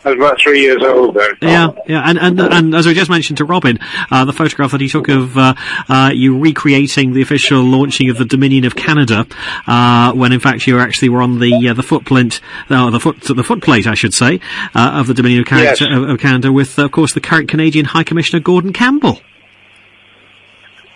I 0.05 0.09
was 0.11 0.17
about 0.17 0.39
three 0.41 0.61
years 0.61 0.81
old 0.81 1.15
then. 1.15 1.31
Yeah, 1.41 1.71
yeah, 1.87 2.01
and, 2.05 2.17
and 2.17 2.39
and 2.39 2.75
as 2.75 2.87
I 2.87 2.93
just 2.93 3.09
mentioned 3.09 3.37
to 3.37 3.45
Robin, 3.45 3.79
uh, 4.09 4.23
the 4.25 4.31
photograph 4.33 4.71
that 4.71 4.79
he 4.81 4.87
took 4.87 5.09
of 5.09 5.37
uh, 5.37 5.55
uh, 5.89 6.11
you 6.13 6.37
recreating 6.39 7.13
the 7.13 7.21
official 7.21 7.61
launching 7.63 8.09
of 8.09 8.17
the 8.17 8.25
Dominion 8.25 8.63
of 8.65 8.75
Canada, 8.75 9.25
uh, 9.67 10.13
when 10.13 10.31
in 10.31 10.39
fact 10.39 10.67
you 10.67 10.79
actually 10.79 11.09
were 11.09 11.21
on 11.21 11.39
the 11.39 11.67
uh, 11.69 11.73
the 11.73 11.83
footplate, 11.83 12.39
uh, 12.69 12.89
the 12.89 12.99
foot 12.99 13.19
the 13.21 13.43
footplate, 13.43 13.87
I 13.87 13.93
should 13.95 14.13
say, 14.13 14.39
uh, 14.73 14.91
of 14.95 15.07
the 15.07 15.13
Dominion 15.13 15.41
of 15.41 15.47
Canada, 15.47 15.75
Yes. 15.79 15.81
of, 15.81 16.09
of 16.09 16.19
Canada 16.19 16.51
with, 16.51 16.79
of 16.79 16.91
course, 16.91 17.13
the 17.13 17.21
current 17.21 17.49
Canadian 17.49 17.85
High 17.85 18.03
Commissioner 18.03 18.39
Gordon 18.41 18.71
Campbell. 18.73 19.19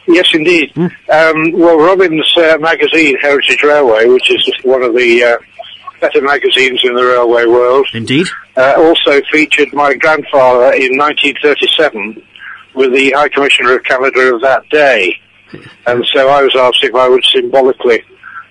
Yes, 0.08 0.28
indeed. 0.34 0.72
Hmm. 0.76 0.88
Um, 1.10 1.52
well, 1.54 1.78
Robin's 1.78 2.30
uh, 2.38 2.58
magazine, 2.60 3.18
Heritage 3.22 3.64
Railway, 3.64 4.06
which 4.08 4.30
is 4.32 4.52
one 4.64 4.84
of 4.84 4.94
the 4.96 5.24
uh, 5.24 5.38
better 6.02 6.22
magazines 6.22 6.82
in 6.84 6.94
the 6.94 7.04
railway 7.04 7.46
world, 7.46 7.88
Indeed. 7.94 8.28
Uh, 8.58 8.74
also 8.78 9.22
featured 9.32 9.74
my 9.74 9.94
grandfather 9.96 10.74
in 10.74 10.98
1937 10.98 12.22
with 12.76 12.94
the 12.94 13.12
High 13.12 13.30
Commissioner 13.30 13.76
of 13.78 13.84
Canada 13.84 14.34
of 14.36 14.42
that 14.42 14.68
day. 14.70 15.20
And 15.86 16.04
so 16.14 16.30
I 16.30 16.42
was 16.42 16.56
asked 16.56 16.84
if 16.84 16.96
I 16.96 17.08
would 17.08 17.24
symbolically 17.26 18.04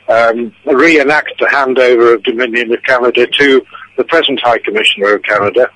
um, 0.09 0.55
reenact 0.67 1.33
the 1.39 1.47
handover 1.47 2.15
of 2.15 2.23
Dominion 2.23 2.73
of 2.73 2.83
Canada 2.85 3.27
to 3.27 3.67
the 3.97 4.05
present 4.05 4.41
High 4.43 4.59
Commissioner 4.59 5.15
of 5.15 5.23
Canada. 5.23 5.69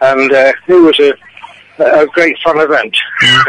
And 0.00 0.32
uh, 0.32 0.52
it 0.68 0.74
was 0.74 0.98
a, 1.00 1.12
a 1.80 2.06
great 2.06 2.36
fun 2.44 2.58
event. 2.60 2.96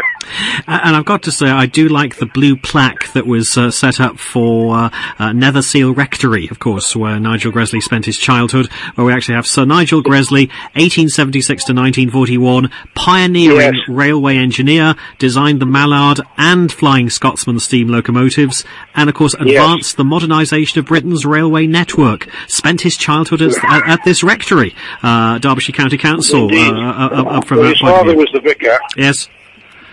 And 0.66 0.96
I've 0.96 1.04
got 1.04 1.24
to 1.24 1.32
say, 1.32 1.46
I 1.50 1.66
do 1.66 1.88
like 1.88 2.16
the 2.16 2.26
blue 2.26 2.56
plaque 2.56 3.12
that 3.12 3.26
was 3.26 3.58
uh, 3.58 3.70
set 3.70 4.00
up 4.00 4.18
for 4.18 4.74
uh, 4.74 4.90
uh, 5.18 5.30
Netherseal 5.30 5.94
Rectory, 5.94 6.48
of 6.48 6.58
course, 6.60 6.94
where 6.96 7.18
Nigel 7.18 7.50
Gresley 7.52 7.80
spent 7.80 8.06
his 8.06 8.16
childhood, 8.16 8.66
where 8.94 9.04
we 9.04 9.12
actually 9.12 9.34
have 9.34 9.46
Sir 9.46 9.64
Nigel 9.64 10.00
Gresley, 10.00 10.46
1876 10.76 11.64
to 11.64 11.72
1941, 11.74 12.70
pioneering 12.94 13.74
Yes. 13.74 13.88
railway 13.88 14.36
engineer, 14.36 14.94
designed 15.18 15.60
the 15.60 15.66
Mallard 15.66 16.20
and 16.38 16.72
Flying 16.72 17.10
Scotsman 17.10 17.58
steam 17.58 17.88
locomotives, 17.88 18.64
and 18.94 19.08
of 19.10 19.16
course 19.16 19.34
advanced 19.34 19.96
the 19.96 20.04
modernisation 20.04 20.76
of 20.78 20.86
Britain's 20.86 21.26
railway 21.26 21.66
network. 21.66 22.28
Spent 22.46 22.82
his 22.82 22.96
childhood 22.96 23.42
at, 23.42 23.52
at, 23.64 23.88
at 23.88 24.04
this 24.04 24.22
rectory, 24.22 24.74
uh, 25.02 25.38
Derbyshire 25.38 25.74
County 25.74 25.98
Council, 25.98 26.48
uh, 26.50 26.72
uh, 26.72 27.24
up 27.28 27.46
from 27.46 27.58
that 27.58 27.76
point 27.80 28.08
of 28.08 28.14
view. 28.16 28.21
Was 28.22 28.30
the 28.32 28.40
vicar. 28.40 28.78
Yes. 28.96 29.28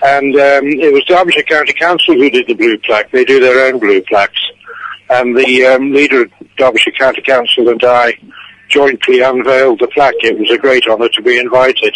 And 0.02 0.34
um, 0.36 0.66
it 0.66 0.94
was 0.94 1.04
Derbyshire 1.06 1.44
County 1.44 1.74
Council 1.74 2.16
who 2.16 2.30
did 2.30 2.48
the 2.48 2.54
blue 2.54 2.78
plaque. 2.80 3.12
They 3.12 3.26
do 3.26 3.40
their 3.40 3.68
own 3.68 3.80
blue 3.80 4.02
plaques. 4.04 4.42
And 5.10 5.36
the 5.36 5.66
um, 5.66 5.92
leader 5.92 6.22
of 6.24 6.32
Derbyshire 6.58 6.94
County 6.94 7.22
Council 7.22 7.68
and 7.68 7.84
I 7.84 8.18
jointly 8.70 9.22
unveiled 9.22 9.80
the 9.80 9.88
plaque. 9.88 10.14
It 10.20 10.38
was 10.40 10.52
a 10.52 10.58
great 10.58 10.86
honour 10.88 11.10
to 11.10 11.22
be 11.22 11.38
invited. 11.40 11.96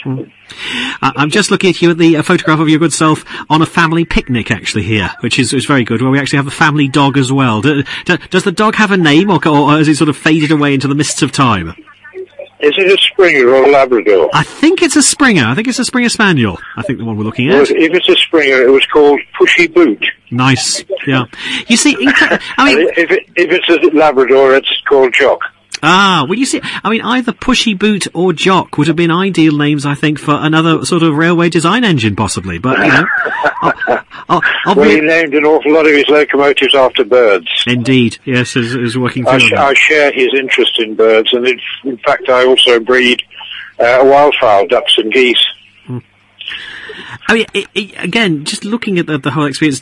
I- 1.01 1.13
I'm 1.15 1.29
just 1.29 1.51
looking 1.51 1.69
at 1.69 1.81
you 1.81 1.91
at 1.91 1.97
the 1.97 2.17
uh, 2.17 2.23
photograph 2.23 2.59
of 2.59 2.67
your 2.67 2.79
good 2.79 2.93
self 2.93 3.23
on 3.49 3.61
a 3.61 3.65
family 3.65 4.05
picnic, 4.05 4.51
actually 4.51 4.83
here, 4.83 5.11
which 5.21 5.37
is, 5.39 5.53
is 5.53 5.65
very 5.65 5.83
good. 5.83 6.01
Where 6.01 6.11
we 6.11 6.19
actually 6.19 6.37
have 6.37 6.47
a 6.47 6.51
family 6.51 6.87
dog 6.87 7.17
as 7.17 7.31
well. 7.31 7.61
Do, 7.61 7.83
do, 8.05 8.17
does 8.31 8.43
the 8.43 8.51
dog 8.51 8.75
have 8.75 8.91
a 8.91 8.97
name, 8.97 9.29
or, 9.29 9.39
or 9.47 9.71
has 9.77 9.87
it 9.87 9.95
sort 9.95 10.09
of 10.09 10.17
faded 10.17 10.51
away 10.51 10.73
into 10.73 10.87
the 10.87 10.95
mists 10.95 11.21
of 11.21 11.31
time? 11.31 11.75
Is 12.63 12.73
it 12.77 12.91
a 12.91 12.97
Springer 13.01 13.47
or 13.49 13.65
a 13.65 13.69
Labrador? 13.71 14.29
I 14.33 14.43
think 14.43 14.81
it's 14.81 14.95
a 14.95 15.03
Springer. 15.03 15.43
I 15.45 15.53
think 15.55 15.67
it's 15.67 15.79
a 15.79 15.85
Springer 15.85 16.09
Spaniel. 16.09 16.57
I 16.77 16.81
think 16.81 16.99
the 16.99 17.05
one 17.05 17.17
we're 17.17 17.23
looking 17.25 17.49
Well, 17.49 17.61
at. 17.61 17.69
if 17.71 17.93
it's 17.93 18.09
a 18.09 18.15
Springer, 18.15 18.61
it 18.63 18.71
was 18.71 18.85
called 18.87 19.19
Pushy 19.39 19.71
Boot. 19.73 20.03
Nice. 20.31 20.83
Yeah. 21.05 21.25
You 21.67 21.77
see, 21.77 21.95
I 21.99 22.65
mean, 22.65 22.87
if, 22.97 23.11
it, 23.11 23.23
if 23.35 23.51
it's 23.51 23.69
a 23.69 23.95
Labrador, 23.97 24.55
it's 24.55 24.81
called 24.87 25.13
Jock. 25.13 25.39
Ah, 25.83 26.25
well, 26.27 26.37
you 26.39 26.45
see, 26.45 26.61
I 26.83 26.89
mean, 26.89 27.01
either 27.01 27.31
Pushy 27.33 27.77
Boot 27.77 28.07
or 28.13 28.33
Jock 28.33 28.77
would 28.77 28.87
have 28.87 28.95
been 28.95 29.11
ideal 29.11 29.55
names, 29.57 29.85
I 29.85 29.93
think, 29.95 30.17
for 30.19 30.33
another 30.33 30.85
sort 30.85 31.03
of 31.03 31.15
railway 31.15 31.49
design 31.49 31.83
engine, 31.83 32.15
possibly. 32.15 32.57
But 32.57 32.79
you 32.79 32.87
know, 32.87 33.05
oh, 34.29 34.41
oh, 34.65 34.73
Well, 34.75 34.89
he 34.89 35.01
named 35.01 35.33
an 35.35 35.45
awful 35.45 35.73
lot 35.73 35.85
of 35.85 35.91
his 35.93 36.07
locomotives 36.09 36.73
after 36.73 37.03
birds. 37.03 37.47
indeed, 37.67 38.17
yes, 38.25 38.55
is, 38.55 38.73
is 38.75 38.97
working 38.97 39.27
I, 39.27 39.37
sh- 39.37 39.53
I 39.53 39.73
share 39.73 40.11
his 40.11 40.29
interest 40.37 40.79
in 40.79 40.95
birds, 40.95 41.31
and 41.33 41.45
in, 41.47 41.59
in 41.83 41.97
fact, 41.97 42.29
I 42.29 42.45
also 42.45 42.79
breed 42.79 43.21
uh, 43.79 43.83
wildfowl, 44.03 44.69
ducks 44.69 44.95
and 44.97 45.11
geese. 45.11 45.43
I 47.27 47.33
mean, 47.33 47.45
it, 47.53 47.67
it, 47.73 48.03
again, 48.03 48.45
just 48.45 48.65
looking 48.65 48.99
at 48.99 49.07
the, 49.07 49.17
the 49.17 49.31
whole 49.31 49.45
experience, 49.45 49.81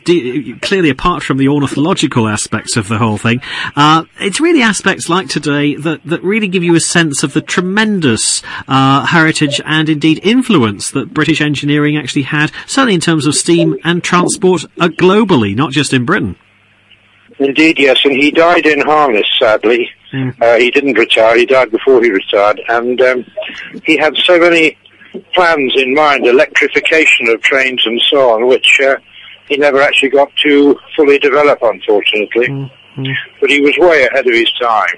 clearly 0.61 0.89
apart 0.89 1.23
from 1.23 1.37
the 1.37 1.47
ornithological 1.47 2.27
aspects 2.27 2.77
of 2.77 2.87
the 2.87 2.97
whole 2.97 3.17
thing, 3.17 3.41
uh, 3.75 4.05
it's 4.19 4.39
really 4.39 4.61
aspects 4.61 5.09
like 5.09 5.27
today 5.27 5.75
that, 5.75 6.03
that 6.05 6.23
really 6.23 6.47
give 6.47 6.63
you 6.63 6.75
a 6.75 6.79
sense 6.79 7.23
of 7.23 7.33
the 7.33 7.41
tremendous 7.41 8.41
uh, 8.67 9.05
heritage 9.05 9.61
and 9.65 9.89
indeed 9.89 10.19
influence 10.23 10.91
that 10.91 11.13
British 11.13 11.41
engineering 11.41 11.97
actually 11.97 12.23
had, 12.23 12.51
certainly 12.67 12.95
in 12.95 13.01
terms 13.01 13.25
of 13.25 13.35
steam 13.35 13.77
and 13.83 14.03
transport 14.03 14.65
uh, 14.79 14.87
globally, 14.87 15.55
not 15.55 15.71
just 15.71 15.93
in 15.93 16.05
Britain. 16.05 16.35
Indeed, 17.39 17.79
yes, 17.79 17.97
and 18.03 18.13
he 18.13 18.29
died 18.29 18.67
in 18.67 18.81
harness, 18.81 19.25
sadly. 19.39 19.89
Uh, 20.13 20.57
he 20.57 20.69
didn't 20.69 20.97
retire, 20.97 21.37
he 21.37 21.45
died 21.45 21.71
before 21.71 22.03
he 22.03 22.11
retired, 22.11 22.61
and 22.67 23.01
um, 23.01 23.25
he 23.85 23.97
had 23.97 24.15
so 24.17 24.37
many 24.37 24.77
plans 25.33 25.73
in 25.75 25.93
mind, 25.93 26.25
electrification 26.25 27.27
of 27.29 27.41
trains 27.41 27.81
and 27.85 28.01
so 28.09 28.31
on, 28.31 28.47
which 28.47 28.79
uh, 28.81 28.95
he 29.47 29.57
never 29.57 29.81
actually 29.81 30.09
got 30.09 30.31
to 30.37 30.79
fully 30.95 31.19
develop, 31.19 31.59
unfortunately. 31.61 32.47
But 33.39 33.49
he 33.49 33.61
was 33.61 33.73
way 33.77 34.05
ahead 34.05 34.27
of 34.27 34.33
his 34.33 34.51
time. 34.61 34.95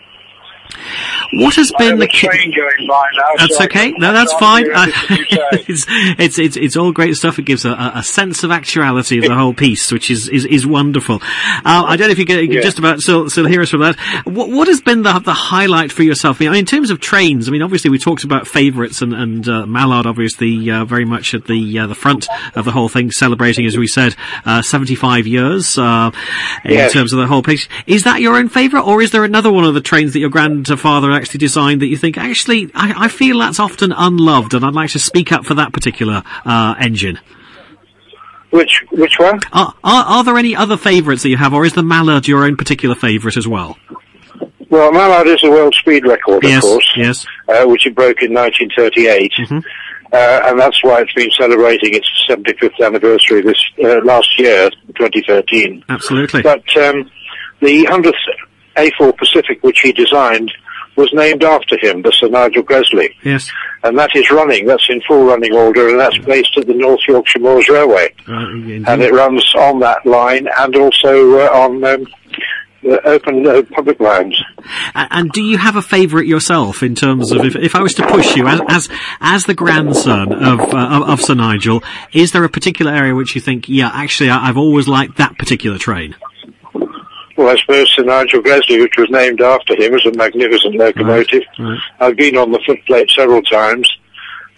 What 1.41 1.55
has 1.55 1.71
I 1.75 1.77
been 1.89 1.99
the 1.99 2.07
train 2.07 2.51
going 2.55 2.87
by 2.87 3.09
now. 3.15 3.23
That's 3.37 3.57
so 3.57 3.63
okay. 3.65 3.91
No, 3.93 4.13
that's 4.13 4.33
fine. 4.33 4.71
Uh, 4.73 4.87
anything 5.09 5.17
you 5.17 5.25
say. 5.25 5.65
it's, 5.67 5.85
it's 6.19 6.39
it's 6.39 6.57
it's 6.57 6.77
all 6.77 6.91
great 6.91 7.15
stuff. 7.15 7.39
It 7.39 7.43
gives 7.45 7.65
a, 7.65 7.91
a 7.95 8.03
sense 8.03 8.43
of 8.43 8.51
actuality 8.51 9.17
of 9.19 9.25
the 9.25 9.35
whole 9.35 9.53
piece, 9.53 9.91
which 9.91 10.09
is 10.11 10.27
is, 10.29 10.45
is 10.45 10.65
wonderful. 10.67 11.15
Uh, 11.23 11.83
I 11.87 11.95
don't 11.97 12.07
know 12.07 12.11
if 12.11 12.19
you 12.19 12.25
can, 12.25 12.39
you 12.39 12.47
can 12.47 12.55
Yeah. 12.57 12.61
just 12.61 12.79
about 12.79 13.01
still 13.01 13.29
still 13.29 13.45
hear 13.45 13.61
us 13.61 13.69
from 13.69 13.81
that. 13.81 13.97
What 14.25 14.49
what 14.49 14.67
has 14.67 14.81
been 14.81 15.01
the 15.03 15.19
the 15.19 15.33
highlight 15.33 15.91
for 15.91 16.03
yourself? 16.03 16.41
I 16.41 16.45
mean, 16.45 16.55
in 16.55 16.65
terms 16.65 16.89
of 16.89 16.99
trains, 16.99 17.47
I 17.47 17.51
mean, 17.51 17.61
obviously 17.61 17.89
we 17.89 17.97
talked 17.99 18.23
about 18.23 18.47
favourites 18.47 19.01
and 19.01 19.13
and 19.13 19.47
uh, 19.47 19.65
Mallard, 19.65 20.05
obviously 20.05 20.69
uh, 20.69 20.85
very 20.85 21.05
much 21.05 21.33
at 21.33 21.45
the 21.45 21.79
uh, 21.79 21.87
the 21.87 21.95
front 21.95 22.27
of 22.55 22.65
the 22.65 22.71
whole 22.71 22.89
thing, 22.89 23.11
celebrating 23.11 23.65
as 23.65 23.77
we 23.77 23.87
said 23.87 24.15
uh, 24.45 24.61
seventy 24.61 24.95
five 24.95 25.25
years 25.27 25.77
uh, 25.77 26.11
in 26.63 26.71
Yes. 26.71 26.93
terms 26.93 27.13
of 27.13 27.19
the 27.19 27.27
whole 27.27 27.43
piece. 27.43 27.67
Is 27.87 28.03
that 28.03 28.21
your 28.21 28.35
own 28.35 28.49
favourite, 28.49 28.83
or 28.83 29.01
is 29.01 29.11
there 29.11 29.23
another 29.23 29.51
one 29.51 29.63
of 29.63 29.73
the 29.73 29.81
trains 29.81 30.13
that 30.13 30.19
your 30.19 30.29
grandfather 30.29 31.11
actually 31.23 31.39
designed 31.39 31.81
that 31.81 31.87
you 31.87 31.97
think 31.97 32.17
actually 32.17 32.69
I, 32.75 33.05
I 33.05 33.07
feel 33.07 33.39
that's 33.39 33.59
often 33.59 33.91
unloved, 33.91 34.53
and 34.53 34.65
I'd 34.65 34.73
like 34.73 34.91
to 34.91 34.99
speak 34.99 35.31
up 35.31 35.45
for 35.45 35.53
that 35.55 35.71
particular 35.73 36.21
uh, 36.45 36.75
engine? 36.79 37.19
Which 38.51 38.83
which 38.91 39.17
one? 39.17 39.39
Are, 39.51 39.73
are 39.83 40.05
are 40.05 40.23
there 40.23 40.37
any 40.37 40.55
other 40.55 40.77
favourites 40.77 41.23
that 41.23 41.29
you 41.29 41.37
have, 41.37 41.53
or 41.53 41.65
is 41.65 41.73
the 41.73 41.83
Mallard 41.83 42.27
your 42.27 42.43
own 42.43 42.55
particular 42.57 42.93
favourite 42.93 43.37
as 43.37 43.47
well? 43.47 43.77
Well, 44.69 44.91
Mallard 44.91 45.27
is 45.27 45.43
a 45.43 45.49
world 45.49 45.73
speed 45.75 46.05
record, 46.05 46.43
of 46.43 46.49
yes, 46.49 46.61
course, 46.61 46.93
yes. 46.97 47.25
uh, 47.47 47.65
which 47.65 47.85
it 47.85 47.95
broke 47.95 48.21
in 48.21 48.33
1938, 48.33 49.31
Mm-hmm. 49.37 49.57
uh, 50.11 50.49
and 50.49 50.59
that's 50.59 50.83
why 50.83 51.01
it's 51.01 51.13
been 51.13 51.31
celebrating 51.31 51.93
its 51.93 52.09
75th 52.27 52.83
anniversary 52.85 53.41
this 53.41 53.63
uh, 53.83 54.01
last 54.03 54.39
year, 54.39 54.69
2013. 54.97 55.83
Absolutely. 55.89 56.41
But 56.41 56.65
um, 56.77 57.09
the 57.61 57.85
100th 57.85 58.13
A4 58.75 59.15
Pacific, 59.17 59.61
which 59.63 59.81
he 59.81 59.91
designed, 59.91 60.51
was 60.95 61.09
named 61.13 61.43
after 61.43 61.77
him, 61.79 62.01
the 62.01 62.11
Sir 62.11 62.27
Nigel 62.29 62.63
Gresley, 62.63 63.15
yes. 63.23 63.49
and 63.83 63.97
that 63.97 64.11
is 64.15 64.29
running. 64.29 64.65
That's 64.67 64.87
in 64.89 65.01
full 65.01 65.25
running 65.25 65.53
order, 65.53 65.89
and 65.89 65.99
that's 65.99 66.17
based 66.19 66.57
at 66.57 66.67
the 66.67 66.73
North 66.73 67.01
Yorkshire 67.07 67.39
Moors 67.39 67.67
Railway, 67.69 68.13
Uh, 68.27 68.49
indeed. 68.49 68.83
and 68.87 69.01
it 69.01 69.11
runs 69.13 69.43
on 69.55 69.79
that 69.79 70.05
line 70.05 70.47
and 70.59 70.75
also 70.75 71.39
uh, 71.39 71.49
on 71.51 71.83
um, 71.83 72.05
open 73.05 73.47
uh, 73.47 73.61
public 73.71 73.99
lines. 73.99 74.39
And 74.93 75.31
do 75.31 75.41
you 75.41 75.57
have 75.57 75.75
a 75.77 75.81
favourite 75.81 76.27
yourself 76.27 76.83
in 76.83 76.95
terms 76.95 77.31
of 77.31 77.45
if, 77.45 77.55
if 77.55 77.75
I 77.75 77.81
was 77.81 77.93
to 77.95 78.05
push 78.07 78.35
you 78.35 78.47
as 78.47 78.59
as, 78.67 78.89
as 79.21 79.45
the 79.45 79.53
grandson 79.53 80.33
of, 80.33 80.59
uh, 80.59 80.77
of 80.77 81.03
of 81.09 81.21
Sir 81.21 81.33
Nigel, 81.35 81.81
is 82.11 82.31
there 82.33 82.43
a 82.43 82.49
particular 82.49 82.91
area 82.91 83.15
which 83.15 83.35
you 83.35 83.41
think, 83.41 83.67
yeah, 83.69 83.89
actually, 83.93 84.29
I, 84.29 84.49
I've 84.49 84.57
always 84.57 84.87
liked 84.87 85.17
that 85.17 85.37
particular 85.37 85.77
train? 85.77 86.15
Well, 87.35 87.49
I 87.49 87.59
suppose 87.59 87.89
Sir 87.95 88.03
Nigel 88.03 88.41
Gresley, 88.41 88.79
which 88.81 88.95
was 88.97 89.09
named 89.09 89.41
after 89.41 89.75
him, 89.75 89.93
was 89.93 90.05
a 90.05 90.11
magnificent 90.11 90.75
locomotive. 90.75 91.43
right. 91.59 91.79
I've 91.99 92.15
been 92.15 92.37
on 92.37 92.51
the 92.51 92.59
footplate 92.59 93.09
several 93.09 93.41
times, 93.41 93.91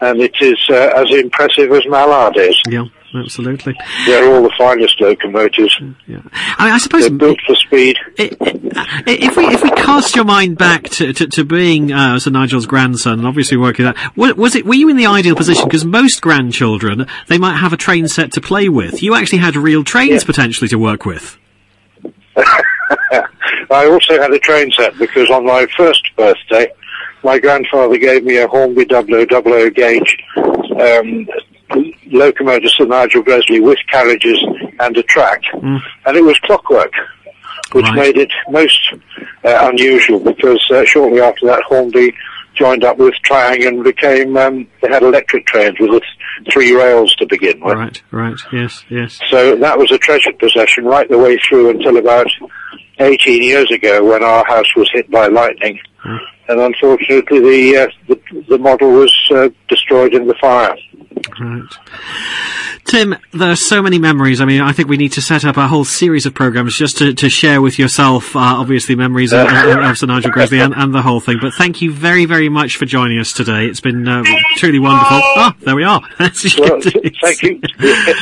and 0.02 0.20
it 0.22 0.36
is 0.42 0.58
uh, 0.70 0.92
as 0.96 1.10
impressive 1.12 1.72
as 1.72 1.86
Mallard 1.88 2.36
is. 2.38 2.60
Yeah, 2.68 2.84
absolutely. 3.16 3.76
They're 4.06 4.30
all 4.34 4.44
the 4.44 4.52
finest 4.58 5.00
locomotives. 5.00 5.78
Yeah. 6.06 6.20
I, 6.58 6.66
mean, 6.66 6.74
I 6.74 6.78
suppose 6.80 7.02
They're 7.08 7.18
built 7.18 7.40
for 7.48 7.56
speed. 7.56 7.98
i- 8.20 8.30
i- 8.42 8.52
if 9.08 9.38
we 9.38 9.46
if 9.46 9.64
we 9.64 9.70
cast 9.72 10.16
your 10.18 10.26
mind 10.26 10.58
back 10.58 10.84
to 10.90 11.14
to, 11.14 11.28
to 11.28 11.46
being 11.46 11.94
uh, 11.94 12.20
Sir 12.20 12.32
Nigel's 12.32 12.66
grandson, 12.66 13.20
and 13.20 13.28
obviously 13.28 13.56
working 13.56 13.86
that, 13.86 13.96
was, 14.18 14.34
was 14.36 14.56
it 14.56 14.66
were 14.66 14.74
you 14.76 14.90
in 14.90 14.98
the 14.98 15.06
ideal 15.06 15.36
position? 15.36 15.64
Because 15.64 15.86
most 15.86 16.22
grandchildren 16.22 17.08
they 17.28 17.38
might 17.38 17.56
have 17.56 17.72
a 17.72 17.78
train 17.78 18.08
set 18.10 18.34
to 18.34 18.42
play 18.42 18.68
with. 18.68 19.02
You 19.02 19.16
actually 19.16 19.40
had 19.40 19.56
real 19.56 19.84
trains 19.86 20.26
potentially 20.26 20.68
to 20.68 20.76
work 20.78 21.06
with. 21.06 21.38
I 22.38 23.88
also 23.88 24.22
had 24.22 24.32
a 24.32 24.40
train 24.40 24.72
set 24.72 24.98
because 24.98 25.30
on 25.30 25.46
my 25.46 25.66
first 25.78 26.10
birthday, 26.16 26.68
my 27.24 27.40
grandfather 27.40 27.98
gave 27.98 28.24
me 28.24 28.38
a 28.38 28.48
Hornby 28.48 28.86
0000 28.90 29.74
gauge 29.74 30.18
um, 30.80 31.28
locomotive 32.12 32.70
Sir 32.72 32.86
Nigel 32.86 33.24
Gresley 33.24 33.60
with 33.60 33.80
carriages 33.90 34.40
and 34.80 34.96
a 34.98 35.04
track, 35.04 35.42
and 35.54 35.82
it 36.18 36.24
was 36.24 36.38
clockwork, 36.40 36.94
which 37.72 37.86
Right. 37.86 37.96
made 37.96 38.18
it 38.18 38.32
most 38.50 38.80
uh, 39.44 39.70
unusual 39.72 40.20
because 40.20 40.64
uh, 40.72 40.84
shortly 40.86 41.22
after 41.22 41.46
that 41.48 41.64
Hornby 41.64 42.14
joined 42.56 42.84
up 42.84 42.98
with 42.98 43.14
Triang 43.24 43.68
and 43.68 43.84
became 43.84 44.36
um, 44.38 44.68
they 44.82 44.90
had 44.90 45.04
electric 45.04 45.46
trains 45.46 45.76
with 45.80 46.04
three 46.52 46.74
rails 46.74 47.16
to 47.16 47.26
begin 47.26 47.60
with. 47.60 47.78
Right, 47.78 48.02
right, 48.12 48.40
yes, 48.52 48.84
yes. 48.90 49.20
So 49.30 49.56
that 49.56 49.78
was 49.78 49.92
a 49.92 49.98
treasured 49.98 50.40
possession 50.40 50.86
right 50.86 51.10
the 51.10 51.18
way 51.18 51.38
through 51.38 51.70
until 51.70 51.98
about 51.98 52.28
18 53.00 53.44
years 53.44 53.72
ago 53.72 54.04
when 54.04 54.24
our 54.24 54.46
house 54.46 54.76
was 54.76 54.90
hit 54.92 55.10
by 55.12 55.28
lightning. 55.28 55.80
And 56.48 56.60
unfortunately 56.60 57.40
the, 57.40 57.78
uh, 57.78 57.88
the, 58.08 58.44
the 58.50 58.58
model 58.58 58.92
was 58.92 59.14
uh, 59.32 59.50
destroyed 59.68 60.14
in 60.14 60.28
the 60.28 60.36
fire. 60.36 60.76
Right. 61.40 61.64
Tim, 62.86 63.16
there 63.34 63.50
are 63.52 63.56
so 63.56 63.82
many 63.82 63.98
memories. 63.98 64.40
I 64.42 64.46
mean, 64.46 64.62
I 64.62 64.72
think 64.72 64.88
we 64.90 64.98
need 64.98 65.14
to 65.14 65.22
set 65.22 65.44
up 65.44 65.58
a 65.58 65.68
whole 65.68 65.84
series 65.86 66.28
of 66.28 66.36
programs 66.36 66.78
just 66.78 67.00
to, 67.00 67.14
to 67.16 67.30
share 67.30 67.60
with 67.62 67.80
yourself, 67.80 68.36
uh, 68.36 68.40
obviously, 68.40 68.96
memories 68.96 69.34
of, 69.34 69.48
of, 69.52 69.80
of 69.80 69.98
Sir 69.98 70.06
Nigel 70.06 70.30
Gresley 70.32 70.60
and, 70.60 70.74
and 70.76 70.94
the 70.94 71.02
whole 71.02 71.20
thing. 71.20 71.40
But 71.42 71.54
thank 71.56 71.82
you 71.82 71.92
very, 71.92 72.26
very 72.26 72.48
much 72.48 72.78
for 72.78 72.86
joining 72.86 73.18
us 73.20 73.34
today. 73.34 73.66
It's 73.66 73.80
been 73.82 74.08
uh, 74.08 74.24
truly 74.58 74.78
wonderful. 74.78 75.18
Ah, 75.18 75.56
there 75.62 75.76
we 75.76 75.84
are. 75.84 76.02
Well, 76.60 76.80
thank 77.22 77.42
you. 77.42 77.60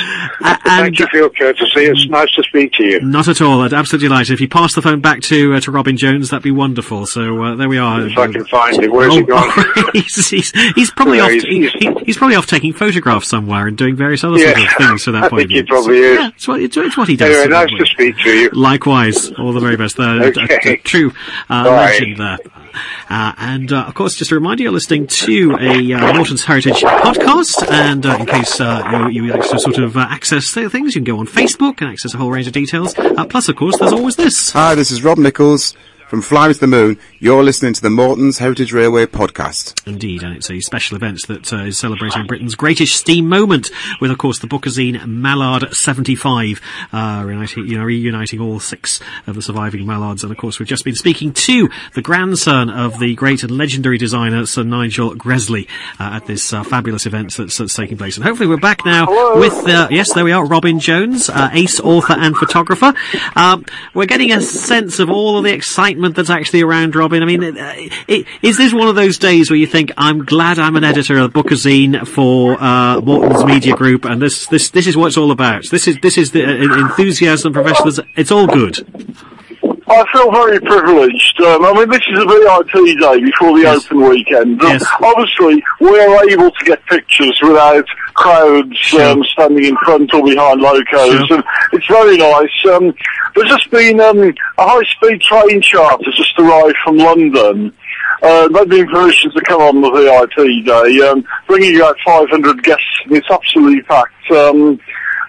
Uh, 0.44 0.58
Thank 0.66 1.00
you 1.00 1.08
for 1.08 1.16
your 1.18 1.30
courtesy. 1.30 1.86
It's 1.86 2.06
nice 2.10 2.30
to 2.34 2.44
speak 2.44 2.74
to 2.74 2.84
you. 2.84 3.00
not 3.02 3.30
at 3.30 3.40
all. 3.42 3.62
I'd 3.62 3.72
absolutely 3.72 4.10
delighted. 4.10 4.34
If 4.34 4.42
you 4.42 4.50
pass 4.50 4.74
the 4.74 4.82
phone 4.82 5.00
back 5.00 5.22
to 5.24 5.54
uh, 5.54 5.60
to 5.62 5.72
Robin 5.72 5.96
Jones, 5.96 6.32
that'd 6.32 6.44
be 6.44 6.52
wonderful. 6.52 7.06
So 7.06 7.42
uh, 7.42 7.56
there 7.56 7.70
we 7.70 7.78
are. 7.78 8.06
If 8.06 8.18
I 8.18 8.28
can 8.30 8.44
find 8.46 8.84
it. 8.84 8.92
Where's 8.92 9.14
Oh, 9.14 9.20
it 9.20 9.28
gone? 9.28 9.50
he's, 9.94 10.28
he's, 10.30 10.52
he's 10.76 10.92
probably 10.92 11.22
off. 11.22 11.32
he's- 11.32 11.44
he- 11.44 11.70
he- 11.70 12.04
he's 12.06 12.18
probably 12.18 12.36
off 12.36 12.46
taking 12.48 12.74
photographs 12.94 13.28
somewhere 13.28 13.68
and 13.68 13.78
doing 13.78 13.96
various 13.96 14.24
other 14.24 14.38
Yeah, 14.38 14.54
sort 14.54 14.68
of 14.68 14.88
things 14.88 15.04
for 15.04 15.12
that 15.12 15.24
I 15.26 15.30
point. 15.30 15.42
think 15.42 15.52
he 15.52 15.60
of 15.60 15.66
view. 15.66 15.74
probably 15.76 15.98
is. 16.00 16.18
Yeah, 16.20 16.28
it's 16.36 16.48
what, 16.48 16.62
it's, 16.62 16.78
it's 16.78 16.98
what 16.98 17.08
he 17.08 17.16
does. 17.16 17.30
Anyway, 17.36 17.48
nice 17.50 17.70
to 17.78 17.86
speak 17.86 18.18
to 18.20 18.30
you. 18.30 18.50
Likewise, 18.52 19.32
all 19.32 19.54
the 19.54 19.60
very 19.60 19.78
best. 19.78 20.00
Uh, 20.00 20.04
a- 20.04 20.08
a- 20.08 20.24
a, 20.40 20.44
Okay. 20.64 20.78
true 20.78 21.12
uh, 21.50 21.64
legend 21.66 22.18
there. 22.18 22.38
Uh, 23.10 23.34
and 23.38 23.72
uh, 23.72 23.84
of 23.84 23.94
course, 23.94 24.16
just 24.16 24.32
a 24.32 24.36
reminder, 24.36 24.64
you're 24.64 24.72
listening 24.72 25.06
to 25.08 25.56
a 25.60 25.94
uh, 25.94 26.14
Morton's 26.16 26.44
Heritage 26.46 26.82
podcast. 26.82 27.70
And 27.72 28.06
uh, 28.06 28.18
in 28.20 28.26
case 28.26 28.60
uh, 28.60 29.08
you, 29.12 29.24
you 29.26 29.32
like 29.34 29.48
to 29.50 29.60
sort 29.60 29.78
of 29.78 29.96
uh, 29.98 30.08
access 30.10 30.52
th- 30.54 30.72
things, 30.72 30.96
you 30.96 31.02
can 31.02 31.14
go 31.14 31.20
on 31.20 31.28
Facebook 31.28 31.82
and 31.82 31.92
access 31.92 32.14
a 32.14 32.18
whole 32.18 32.32
range 32.32 32.48
of 32.48 32.54
details. 32.54 32.98
Uh, 32.98 33.26
plus, 33.26 33.50
of 33.50 33.56
course, 33.56 33.78
there's 33.80 33.94
always 33.94 34.16
this. 34.16 34.52
Hi, 34.52 34.74
this 34.76 34.90
is 34.92 35.04
Rob 35.04 35.18
Nichols 35.18 35.76
from 36.14 36.22
Fly 36.22 36.48
with 36.48 36.60
the 36.60 36.68
Moon. 36.68 37.00
You're 37.18 37.44
listening 37.44 37.74
to 37.74 37.82
the 37.82 37.90
Morton's 37.90 38.38
Heritage 38.38 38.72
Railway 38.72 39.08
podcast. 39.08 39.88
Indeed, 39.88 40.22
and 40.22 40.36
it's 40.36 40.52
a 40.52 40.60
special 40.60 40.96
event 40.96 41.26
that 41.28 41.52
uh, 41.52 41.64
is 41.64 41.80
celebrating 41.80 42.28
Britain's 42.28 42.54
greatest 42.54 42.96
steam 42.96 43.28
moment, 43.28 43.72
with, 44.00 44.12
of 44.12 44.20
course, 44.20 44.38
the 44.38 44.46
Bookazine 44.46 45.08
Mallard 45.08 45.74
75, 45.74 46.62
uh, 46.92 47.24
reuniting, 47.26 47.66
you 47.66 47.80
know, 47.80 47.84
reuniting 47.84 48.40
all 48.40 48.60
six 48.60 49.00
of 49.26 49.34
the 49.34 49.42
surviving 49.42 49.88
Mallards. 49.88 50.22
And, 50.22 50.32
of 50.32 50.38
course, 50.38 50.60
we've 50.60 50.68
just 50.68 50.86
been 50.86 50.94
speaking 50.94 51.34
to 51.34 51.68
the 51.96 52.04
grandson 52.04 52.70
of 52.70 53.00
the 53.00 53.16
great 53.16 53.42
and 53.42 53.50
legendary 53.50 53.98
designer, 53.98 54.46
Sir 54.46 54.62
Nigel 54.62 55.16
Gresley, 55.16 55.68
uh, 56.00 56.12
at 56.14 56.28
this 56.28 56.54
uh, 56.54 56.62
fabulous 56.62 57.08
event 57.08 57.36
that's, 57.36 57.58
that's 57.58 57.74
taking 57.74 57.98
place. 57.98 58.18
And 58.18 58.24
hopefully 58.24 58.48
we're 58.48 58.58
back 58.58 58.86
now 58.86 59.08
Hello. 59.08 59.40
with, 59.40 59.68
uh, 59.68 59.88
yes, 59.90 60.14
there 60.14 60.26
we 60.26 60.32
are, 60.32 60.46
Robin 60.46 60.80
Jones, 60.80 61.28
uh, 61.28 61.50
ace 61.54 61.80
author 61.80 62.14
and 62.14 62.38
photographer. 62.38 62.94
Um, 63.36 63.66
we're 63.96 64.06
getting 64.06 64.32
a 64.32 64.42
sense 64.42 65.00
of 65.00 65.10
all 65.10 65.40
of 65.40 65.44
the 65.44 65.54
excitement 65.54 66.03
that's 66.12 66.30
actually 66.30 66.62
around 66.62 66.96
Robin. 66.96 67.24
I 67.24 67.26
mean, 67.26 67.44
uh, 67.58 67.74
i- 68.10 68.26
is 68.42 68.58
this 68.58 68.74
one 68.74 68.88
of 68.90 68.96
those 68.96 69.18
days 69.18 69.50
where 69.50 69.58
you 69.58 69.66
think, 69.68 69.92
I'm 69.98 70.26
glad 70.26 70.60
I'm 70.60 70.76
an 70.76 70.84
editor 70.84 71.18
of 71.18 71.32
Bookazine 71.32 72.06
for 72.08 72.62
uh, 72.62 73.00
Morton's 73.02 73.46
Media 73.46 73.76
Group, 73.76 74.06
and 74.06 74.22
this, 74.22 74.48
this, 74.48 74.70
this 74.72 74.88
is 74.88 74.98
what 74.98 75.08
it's 75.08 75.18
all 75.18 75.32
about. 75.32 75.64
This 75.72 75.88
is 75.88 75.98
this 76.02 76.18
is 76.18 76.32
the 76.32 76.44
uh, 76.46 76.80
enthusiasm, 76.80 77.54
professionalism. 77.54 78.06
It's 78.16 78.32
all 78.32 78.48
good. 78.48 78.78
I 79.86 80.04
feel 80.12 80.32
very 80.32 80.60
privileged. 80.60 81.40
Um, 81.42 81.66
I 81.66 81.74
mean, 81.74 81.90
this 81.90 82.02
is 82.08 82.20
a 82.20 82.26
VIP 82.26 83.00
day 83.00 83.20
before 83.24 83.56
the 83.58 83.64
Yes. 83.64 83.86
open 83.86 84.10
weekend. 84.10 84.60
Yes. 84.62 84.86
Obviously, 85.02 85.64
we're 85.80 86.24
able 86.30 86.50
to 86.52 86.66
get 86.66 86.84
pictures 86.88 87.38
without 87.44 87.86
crowds 88.14 88.94
um, 88.96 89.24
standing 89.24 89.66
in 89.66 89.78
front 89.86 90.14
or 90.14 90.24
behind 90.24 90.62
locos, 90.62 91.30
and 91.32 91.44
it's 91.74 91.88
very 91.88 92.18
nice. 92.18 92.66
Um, 92.72 92.94
there's 93.36 93.50
just 93.50 93.70
been 93.72 94.00
um, 94.00 94.20
a 94.20 94.34
high-speed 94.58 95.22
train 95.22 95.62
charter 95.62 96.12
just 96.12 96.38
arrived 96.40 96.78
from 96.84 96.98
London. 96.98 97.74
Uh, 98.22 98.48
they've 98.50 98.70
been 98.70 98.88
permission 98.88 99.32
to 99.32 99.42
come 99.42 99.62
on 99.62 99.82
the 99.82 99.92
VIP 99.92 100.66
day, 100.66 101.08
um, 101.08 101.26
bringing 101.48 101.76
about 101.78 101.98
500 102.06 102.64
guests, 102.64 102.86
and 103.06 103.18
it's 103.18 103.30
absolutely 103.30 103.82
packed. 103.84 104.32
Um, 104.32 104.80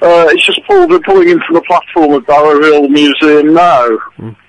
uh, 0.02 0.26
it's 0.30 0.44
just 0.44 0.60
pulled, 0.66 0.90
pulling 1.04 1.30
in 1.30 1.40
from 1.40 1.54
the 1.54 1.62
platform 1.62 2.12
at 2.14 2.26
Barrow 2.26 2.60
Hill 2.62 2.88
Museum 2.88 3.54
now. 3.54 3.88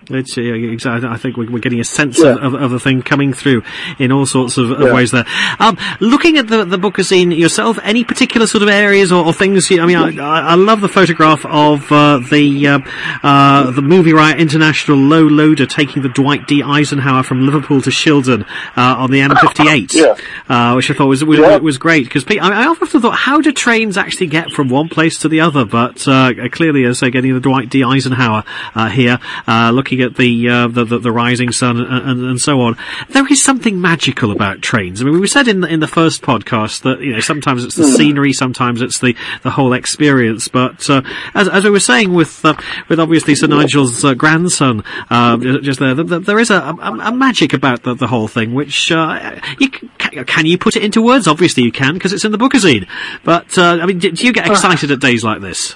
It's, 0.10 0.38
exactly. 0.38 1.10
I 1.10 1.18
think 1.18 1.38
we're, 1.38 1.50
we're 1.50 1.60
getting 1.60 1.80
a 1.80 1.84
sense 1.84 2.20
Yeah. 2.20 2.36
of, 2.36 2.54
of, 2.54 2.62
of 2.62 2.72
the 2.72 2.80
thing 2.80 3.02
coming 3.02 3.34
through 3.34 3.64
in 3.98 4.12
all 4.12 4.26
sorts 4.26 4.58
of, 4.58 4.72
of 4.72 4.80
Yeah. 4.82 4.94
ways 4.94 5.12
there. 5.12 5.26
Um, 5.60 5.78
looking 6.00 6.38
at 6.38 6.48
the, 6.48 6.64
the 6.66 6.78
bookazine 6.78 7.36
yourself, 7.38 7.80
any 7.84 8.04
particular 8.04 8.46
sort 8.48 8.62
of 8.62 8.70
areas 8.70 9.12
or, 9.12 9.26
or 9.26 9.34
things? 9.34 9.70
You, 9.72 9.82
I 9.82 9.86
mean, 9.86 10.20
I, 10.20 10.52
I 10.52 10.56
love 10.56 10.82
the 10.82 10.88
photograph 10.88 11.46
of 11.46 11.92
uh, 11.92 12.20
the 12.20 12.68
uh, 12.68 12.80
uh, 13.24 13.72
the 13.72 13.82
Moveright 13.82 14.38
international 14.38 14.98
low 14.98 15.24
loader 15.24 15.66
taking 15.66 16.04
the 16.04 16.10
Dwight 16.10 16.48
D 16.48 16.62
Eisenhower 16.64 17.24
from 17.24 17.46
Liverpool 17.46 17.82
to 17.82 17.90
Shildon 17.90 18.44
uh, 18.78 18.96
on 18.98 19.12
the 19.12 19.20
M58, 19.22 19.94
Yeah. 19.94 20.16
uh, 20.50 20.74
which 20.76 20.92
I 20.92 20.94
thought 20.94 21.08
was 21.08 21.24
was, 21.26 21.40
was 21.62 21.78
great 21.78 22.06
because 22.06 22.26
I, 22.30 22.38
I 22.38 22.66
often 22.68 23.02
thought, 23.02 23.16
how 23.16 23.42
do 23.42 23.52
trains 23.52 23.98
actually 23.98 24.28
get 24.28 24.52
from 24.52 24.70
one 24.70 24.90
place 24.90 25.20
to 25.20 25.30
the 25.30 25.42
other? 25.42 25.66
But 25.66 26.08
uh, 26.08 26.34
clearly, 26.52 26.84
as 26.86 27.00
they're 27.00 27.10
getting 27.10 27.34
the 27.34 27.40
Dwight 27.40 27.70
D 27.70 27.84
Eisenhower 27.84 28.44
uh, 28.76 28.90
here, 28.90 29.20
uh, 29.48 29.72
looking 29.96 30.12
at 30.12 30.18
the, 30.18 30.50
uh, 30.50 30.68
the, 30.68 30.86
the 30.86 31.00
the 31.00 31.12
rising 31.12 31.52
sun 31.52 31.78
and, 31.78 32.10
and, 32.10 32.24
and 32.24 32.42
so 32.42 32.62
on, 32.62 32.78
there 33.10 33.26
is 33.28 33.44
something 33.44 33.80
magical 33.80 34.32
about 34.32 34.62
trains. 34.62 35.02
I 35.02 35.06
mean, 35.06 35.20
we 35.20 35.28
said 35.28 35.48
in 35.48 35.62
the, 35.62 35.68
in 35.68 35.80
the 35.80 35.88
first 35.88 36.22
podcast 36.22 36.82
that 36.84 37.02
you 37.02 37.14
know 37.14 37.20
sometimes 37.20 37.64
it's 37.64 37.76
the 37.76 37.86
scenery, 37.86 38.34
sometimes 38.34 38.82
it's 38.82 39.00
the, 39.00 39.16
the 39.44 39.52
whole 39.52 39.74
experience. 39.74 40.48
But 40.48 40.90
uh, 40.90 41.02
as, 41.34 41.48
as 41.48 41.64
we 41.64 41.70
were 41.70 41.80
saying 41.80 42.14
with 42.14 42.44
uh, 42.44 42.56
with 42.90 43.00
obviously 43.00 43.36
Sir 43.36 43.48
Nigel's 43.48 44.04
uh, 44.04 44.14
grandson, 44.14 44.84
uh, 45.10 45.38
just 45.38 45.80
there, 45.80 45.96
th- 45.96 46.08
th- 46.08 46.26
there 46.26 46.40
is 46.40 46.50
a, 46.50 46.56
a, 46.56 47.00
a 47.06 47.12
magic 47.12 47.54
about 47.54 47.84
the, 47.84 47.94
the 47.94 48.08
whole 48.08 48.28
thing, 48.28 48.54
which 48.54 48.92
uh, 48.92 49.40
you 49.60 49.70
can, 49.70 50.26
can 50.26 50.46
you 50.46 50.58
put 50.58 50.76
it 50.76 50.84
into 50.84 51.02
words? 51.02 51.28
Obviously, 51.28 51.64
you 51.64 51.72
can 51.72 51.94
because 51.94 52.14
it's 52.14 52.26
in 52.26 52.32
the 52.32 52.38
bookazine. 52.38 52.88
But 53.24 53.58
uh, 53.58 53.80
I 53.82 53.86
mean, 53.86 54.00
do, 54.00 54.12
do 54.12 54.26
you 54.26 54.34
get 54.34 54.50
excited 54.50 54.92
at 54.92 55.00
days 55.00 55.24
like 55.24 55.42
this? 55.42 55.76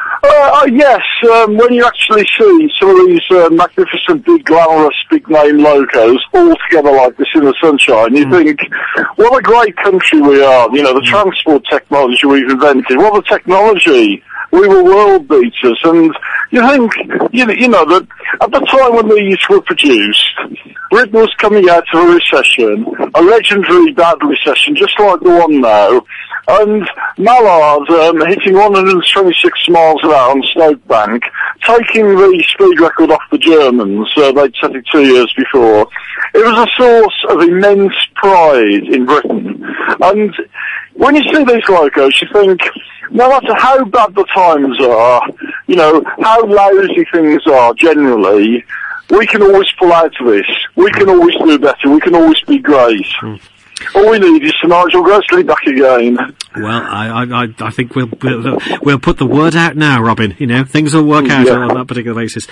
Uh, 0.50 0.62
uh, 0.62 0.66
yes, 0.66 1.02
um, 1.32 1.56
when 1.56 1.72
you 1.72 1.84
actually 1.84 2.26
see 2.36 2.70
some 2.78 2.90
of 2.90 3.06
these 3.06 3.22
uh, 3.30 3.48
magnificent, 3.50 4.24
big, 4.24 4.44
glamorous, 4.44 4.96
big-name 5.08 5.58
locos 5.58 6.18
all 6.34 6.54
together 6.68 6.90
like 6.90 7.16
this 7.16 7.28
in 7.36 7.44
the 7.44 7.54
sunshine, 7.60 8.14
you 8.16 8.28
think, 8.30 8.60
what 9.14 9.38
a 9.38 9.42
great 9.42 9.76
country 9.76 10.20
we 10.20 10.42
are. 10.42 10.68
You 10.72 10.82
know, 10.82 10.94
the 10.94 11.02
transport 11.02 11.62
technology 11.70 12.26
we've 12.26 12.50
invented, 12.50 12.96
what 12.98 13.24
a 13.24 13.28
technology. 13.28 14.22
We 14.50 14.66
were 14.66 14.82
world 14.82 15.28
beaters, 15.28 15.78
and 15.84 16.12
you 16.50 16.68
think, 16.68 16.92
you 17.32 17.46
know, 17.46 17.52
you 17.52 17.68
know 17.68 17.84
that 17.84 18.08
at 18.40 18.50
the 18.50 18.60
time 18.60 18.96
when 18.96 19.08
these 19.08 19.38
were 19.48 19.60
produced, 19.60 20.34
Britain 20.90 21.20
was 21.20 21.32
coming 21.38 21.70
out 21.70 21.84
of 21.94 22.08
a 22.08 22.14
recession, 22.14 22.84
a 23.14 23.22
legendary 23.22 23.92
bad 23.92 24.18
recession, 24.24 24.74
just 24.74 24.98
like 24.98 25.20
the 25.20 25.30
one 25.30 25.60
now, 25.60 26.04
and 26.48 26.88
Mallard 27.18 27.88
um, 27.90 28.26
hitting 28.26 28.54
126 28.54 29.68
miles 29.68 30.00
an 30.02 30.10
hour 30.10 30.30
on 30.30 30.42
Stoke 30.42 30.86
Bank, 30.88 31.22
taking 31.62 32.06
the 32.06 32.44
speed 32.48 32.80
record 32.80 33.10
off 33.10 33.22
the 33.30 33.38
Germans. 33.38 34.10
Uh, 34.16 34.32
they'd 34.32 34.54
set 34.60 34.74
it 34.74 34.84
two 34.90 35.04
years 35.04 35.32
before. 35.36 35.88
It 36.34 36.44
was 36.44 36.68
a 36.68 36.82
source 36.82 37.24
of 37.28 37.42
immense 37.42 37.94
pride 38.14 38.84
in 38.84 39.06
Britain. 39.06 39.64
And 40.00 40.34
when 40.94 41.16
you 41.16 41.22
see 41.32 41.44
these 41.44 41.68
locos, 41.68 42.20
you 42.22 42.28
think, 42.32 42.60
no 43.10 43.28
matter 43.28 43.54
how 43.54 43.84
bad 43.84 44.14
the 44.14 44.24
times 44.24 44.80
are, 44.80 45.22
you 45.66 45.76
know, 45.76 46.02
how 46.20 46.44
lousy 46.46 47.04
things 47.12 47.46
are 47.46 47.74
generally, 47.74 48.64
we 49.10 49.26
can 49.26 49.42
always 49.42 49.70
pull 49.78 49.92
out 49.92 50.18
of 50.20 50.26
this. 50.26 50.46
We 50.76 50.90
can 50.92 51.08
always 51.08 51.34
do 51.36 51.58
better. 51.58 51.90
We 51.90 52.00
can 52.00 52.14
always 52.14 52.40
be 52.42 52.58
great. 52.58 53.06
All 53.94 54.10
we 54.10 54.18
need 54.18 54.44
is 54.44 54.52
Sir 54.60 54.68
Nigel 54.68 55.02
Gresley 55.02 55.42
back 55.42 55.62
again. 55.66 56.16
Well, 56.56 56.66
I, 56.66 57.24
I, 57.24 57.54
I 57.60 57.70
think 57.70 57.94
we'll, 57.94 58.08
we'll 58.22 58.58
we'll 58.82 58.98
put 58.98 59.18
the 59.18 59.26
word 59.26 59.54
out 59.54 59.76
now, 59.76 60.02
Robin. 60.02 60.34
You 60.38 60.46
know, 60.48 60.64
things 60.64 60.94
will 60.94 61.04
work 61.04 61.28
out 61.30 61.46
Yeah. 61.46 61.54
on 61.54 61.68
that 61.76 61.86
particular 61.86 62.20
basis. 62.20 62.46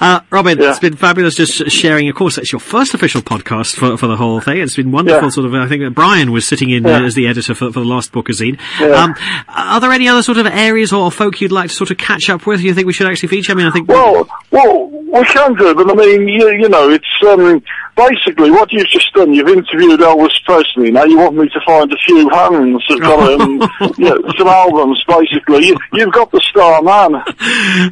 Uh, 0.00 0.20
Robin, 0.30 0.58
Yeah. 0.58 0.70
it's 0.70 0.78
been 0.78 0.96
fabulous 0.96 1.36
just 1.36 1.70
sharing. 1.70 2.08
Of 2.08 2.14
course, 2.16 2.36
it's 2.38 2.52
your 2.52 2.60
first 2.60 2.92
official 2.94 3.22
podcast 3.22 3.76
for, 3.76 3.96
for 3.96 4.06
the 4.06 4.16
whole 4.16 4.40
thing. 4.40 4.58
It's 4.58 4.76
been 4.76 4.92
wonderful. 4.92 5.24
Yeah. 5.24 5.30
Sort 5.30 5.46
of, 5.46 5.54
I 5.54 5.66
think 5.68 5.82
that 5.82 5.92
Brian 5.94 6.32
was 6.32 6.46
sitting 6.46 6.70
in 6.70 6.84
uh, 6.86 7.00
as 7.02 7.14
the 7.14 7.26
editor 7.28 7.54
for, 7.54 7.72
for 7.72 7.80
the 7.80 7.86
last 7.86 8.12
bookazine. 8.12 8.58
Yeah. 8.78 8.88
Um, 8.88 9.14
are 9.48 9.80
there 9.80 9.92
any 9.92 10.06
other 10.08 10.22
sort 10.22 10.38
of 10.38 10.46
areas 10.46 10.92
or 10.92 11.10
folk 11.10 11.40
you'd 11.40 11.52
like 11.52 11.70
to 11.70 11.74
sort 11.74 11.90
of 11.90 11.98
catch 11.98 12.28
up 12.28 12.46
with? 12.46 12.60
You 12.60 12.74
think 12.74 12.86
we 12.86 12.92
should 12.92 13.06
actually 13.06 13.28
feature? 13.30 13.52
I 13.52 13.54
mean, 13.54 13.66
I 13.66 13.70
think. 13.70 13.88
Well, 13.88 14.28
well, 14.50 14.88
we 14.90 15.24
can 15.24 15.54
do, 15.54 15.74
but 15.74 15.90
I 15.90 15.94
mean, 15.94 16.28
you, 16.28 16.50
you 16.50 16.68
know, 16.68 16.90
it's 16.90 17.06
um, 17.26 17.62
basically 17.96 18.50
what 18.50 18.72
you've 18.72 18.86
just 18.88 19.12
done. 19.14 19.32
You've 19.34 19.48
interviewed 19.48 20.00
Elvis 20.00 20.42
Presley. 20.44 20.90
Now 20.90 21.04
you 21.04 21.18
want 21.18 21.36
me 21.36 21.48
to 21.48 21.60
find 21.66 21.92
a 21.92 21.96
few 22.06 22.28
hands 22.30 22.84
who've 22.88 23.00
got 23.00 23.40
um, 23.40 23.60
you 23.98 24.04
know, 24.10 24.22
some 24.38 24.48
albums. 24.48 25.02
Basically, 25.06 25.66
you, 25.68 25.76
you've 25.92 26.12
got 26.12 26.30
the 26.30 26.40
star 26.40 26.82
man. 26.82 27.22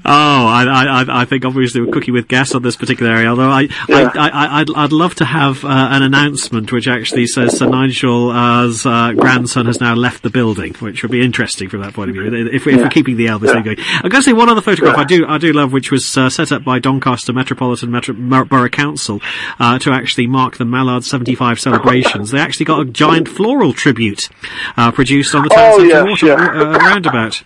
Oh, 0.04 0.46
I, 0.46 0.64
I, 0.68 1.02
I- 1.02 1.18
I 1.20 1.24
think 1.24 1.44
obviously 1.44 1.80
we're 1.80 1.92
cooking 1.92 2.14
with 2.14 2.28
gas 2.28 2.54
on 2.54 2.62
this 2.62 2.76
particular 2.76 3.12
area. 3.12 3.28
Although 3.28 3.50
I, 3.50 3.62
Yeah. 3.88 4.10
I, 4.14 4.28
I, 4.28 4.60
I'd, 4.60 4.70
I'd 4.74 4.92
love 4.92 5.14
to 5.16 5.24
have 5.24 5.64
uh, 5.64 5.68
an 5.90 6.02
announcement 6.02 6.70
which 6.70 6.86
actually 6.86 7.26
says 7.26 7.58
Sir 7.58 7.66
Nigel's 7.68 8.86
uh, 8.86 9.12
grandson 9.16 9.66
has 9.66 9.80
now 9.80 9.94
left 9.94 10.22
the 10.22 10.30
building, 10.30 10.74
which 10.74 11.02
would 11.02 11.10
be 11.10 11.24
interesting 11.24 11.68
from 11.68 11.80
that 11.82 11.94
point 11.94 12.10
of 12.10 12.14
view. 12.14 12.24
If, 12.52 12.64
we, 12.66 12.74
if 12.74 12.80
we're 12.82 12.88
keeping 12.88 13.16
the 13.16 13.26
Elvis 13.26 13.52
thing 13.52 13.64
going, 13.64 13.78
I'm 13.78 14.02
going 14.10 14.22
to 14.22 14.22
say 14.22 14.32
one 14.32 14.48
other 14.48 14.60
photograph 14.60 14.96
I 14.96 15.04
do, 15.04 15.26
I 15.26 15.38
do 15.38 15.52
love, 15.52 15.72
which 15.72 15.90
was 15.90 16.16
uh, 16.16 16.30
set 16.30 16.52
up 16.52 16.62
by 16.64 16.78
Doncaster 16.78 17.32
Metropolitan 17.32 17.90
Metro, 17.90 18.14
Borough 18.44 18.68
Council 18.68 19.20
uh, 19.58 19.78
to 19.96 20.02
actually 20.02 20.26
mark 20.26 20.56
the 20.56 20.64
Mallard 20.64 21.04
75 21.04 21.60
celebrations. 21.60 22.30
They 22.30 22.38
actually 22.40 22.66
got 22.66 22.80
a 22.80 22.84
giant 22.84 23.28
floral 23.28 23.72
tribute 23.72 24.28
uh, 24.76 24.90
produced 24.92 25.34
on 25.34 25.42
the 25.44 25.48
town 25.50 25.72
Oh, 25.74 25.82
yes, 25.82 26.04
water 26.06 26.26
yeah. 26.26 26.34
uh, 26.34 26.78
roundabout. 26.78 27.42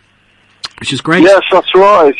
Which 0.80 0.92
is 0.92 1.00
great. 1.00 1.22
Yes, 1.22 1.42
that's 1.52 1.72
right. 1.76 2.16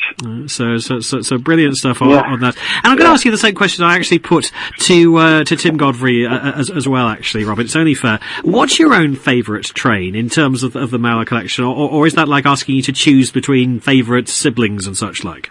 So, 0.46 0.78
so, 0.78 1.00
so, 1.00 1.20
so 1.20 1.36
brilliant 1.36 1.76
stuff 1.76 2.00
on, 2.00 2.10
Yeah. 2.10 2.20
on 2.20 2.38
that. 2.40 2.56
And 2.84 2.86
I'm 2.92 2.96
going 2.96 3.08
to 3.08 3.12
ask 3.12 3.24
you 3.24 3.32
the 3.32 3.38
same 3.38 3.56
question 3.56 3.82
I 3.84 3.96
actually 3.96 4.20
put 4.20 4.52
to 4.80 5.16
uh, 5.16 5.44
to 5.44 5.56
Tim 5.56 5.76
Godfrey 5.76 6.26
uh, 6.26 6.52
as, 6.52 6.70
as 6.70 6.86
well. 6.86 7.08
Actually, 7.08 7.42
Robert, 7.42 7.62
it's 7.64 7.74
only 7.74 7.94
fair. 7.94 8.20
What's 8.44 8.78
your 8.78 8.94
own 8.94 9.16
favourite 9.16 9.64
train 9.64 10.14
in 10.14 10.28
terms 10.28 10.62
of, 10.62 10.76
of 10.76 10.92
the 10.92 10.98
Mallard 11.00 11.26
collection, 11.26 11.64
or, 11.64 11.74
or 11.90 12.06
is 12.06 12.14
that 12.14 12.28
like 12.28 12.46
asking 12.46 12.76
you 12.76 12.82
to 12.82 12.92
choose 12.92 13.32
between 13.32 13.80
favourite 13.80 14.28
siblings 14.28 14.86
and 14.86 14.96
such 14.96 15.24
like? 15.24 15.50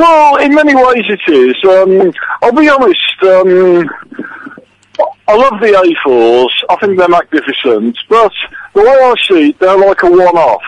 Well, 0.00 0.36
in 0.36 0.54
many 0.54 0.74
ways 0.74 1.04
it 1.08 1.20
is. 1.30 1.54
Um, 1.62 2.10
I'll 2.40 2.52
be 2.52 2.70
honest. 2.70 3.22
Um, 3.22 3.86
I 5.28 5.36
love 5.36 5.60
the 5.60 5.94
A4s. 6.06 6.64
I 6.70 6.76
think 6.76 6.98
they're 6.98 7.06
magnificent. 7.06 7.98
But 8.08 8.32
the 8.74 8.80
way 8.80 8.88
I 8.88 9.14
see 9.28 9.50
it, 9.50 9.58
they're 9.58 9.76
like 9.76 10.02
a 10.02 10.10
one-off. 10.10 10.62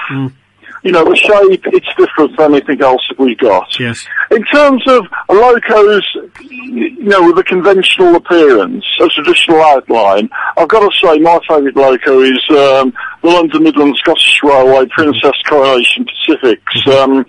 You 0.85 0.93
know, 0.93 1.05
the 1.05 1.17
shape, 1.17 1.63
it's 1.67 1.87
different 1.97 2.37
than 2.37 2.55
anything 2.55 2.83
else 2.83 3.01
that 3.09 3.19
we've 3.19 3.39
got. 3.39 3.79
Yes. 3.81 4.05
In 4.33 4.45
terms 4.45 4.83
of 4.87 5.07
locos, 5.31 6.05
you 6.41 7.05
know, 7.05 7.27
with 7.29 7.39
a 7.39 7.45
conventional 7.45 8.17
appearance, 8.17 8.85
a 9.01 9.09
traditional 9.09 9.63
outline, 9.63 10.29
I've 10.59 10.69
got 10.69 10.81
to 10.81 10.91
say 10.99 11.21
my 11.21 11.39
favourite 11.49 11.77
loco 11.77 12.21
is 12.21 12.45
um, 12.51 12.93
the 13.23 13.29
London 13.29 13.63
Midland 13.63 13.97
Scottish 13.97 14.41
Railway 14.43 14.87
Princess 14.91 15.41
Coronation 15.49 16.05
Pacifics, 16.05 16.87
um, 16.89 17.25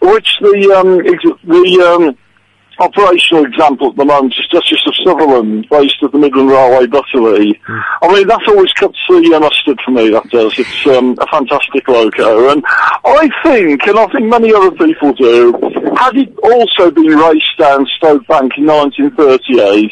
which 0.00 0.28
the 0.40 0.74
um, 0.76 1.00
ex- 1.06 1.40
the 1.44 1.80
um, 1.86 2.16
operational 2.80 3.44
example 3.44 3.90
at 3.90 3.96
the 3.96 4.04
moment 4.04 4.34
is 4.38 4.46
Duchess 4.48 4.86
of 4.86 4.94
Sutherland, 5.04 5.66
based 5.70 6.02
at 6.02 6.12
the 6.12 6.18
Midland 6.18 6.50
Railway 6.50 6.86
Butterley. 6.86 7.58
I 8.02 8.12
mean, 8.12 8.26
that 8.26 8.40
always 8.48 8.72
cuts 8.72 8.98
the 9.08 9.34
uh, 9.34 9.40
mustard 9.40 9.80
for 9.84 9.90
me, 9.90 10.10
that 10.10 10.28
does. 10.30 10.58
It's 10.58 10.86
um, 10.86 11.16
a 11.20 11.26
fantastic 11.26 11.86
loco. 11.86 12.50
And 12.50 12.64
I 12.66 13.28
think, 13.42 13.86
and 13.86 13.98
I 13.98 14.06
think 14.06 14.24
many 14.24 14.52
other 14.52 14.70
people 14.72 15.12
do, 15.12 15.52
had 15.96 16.16
it 16.16 16.34
also 16.42 16.90
been 16.90 17.16
raced 17.16 17.58
down 17.58 17.86
Stoke 17.96 18.26
Bank 18.26 18.52
in 18.56 18.66
1938, 18.66 19.90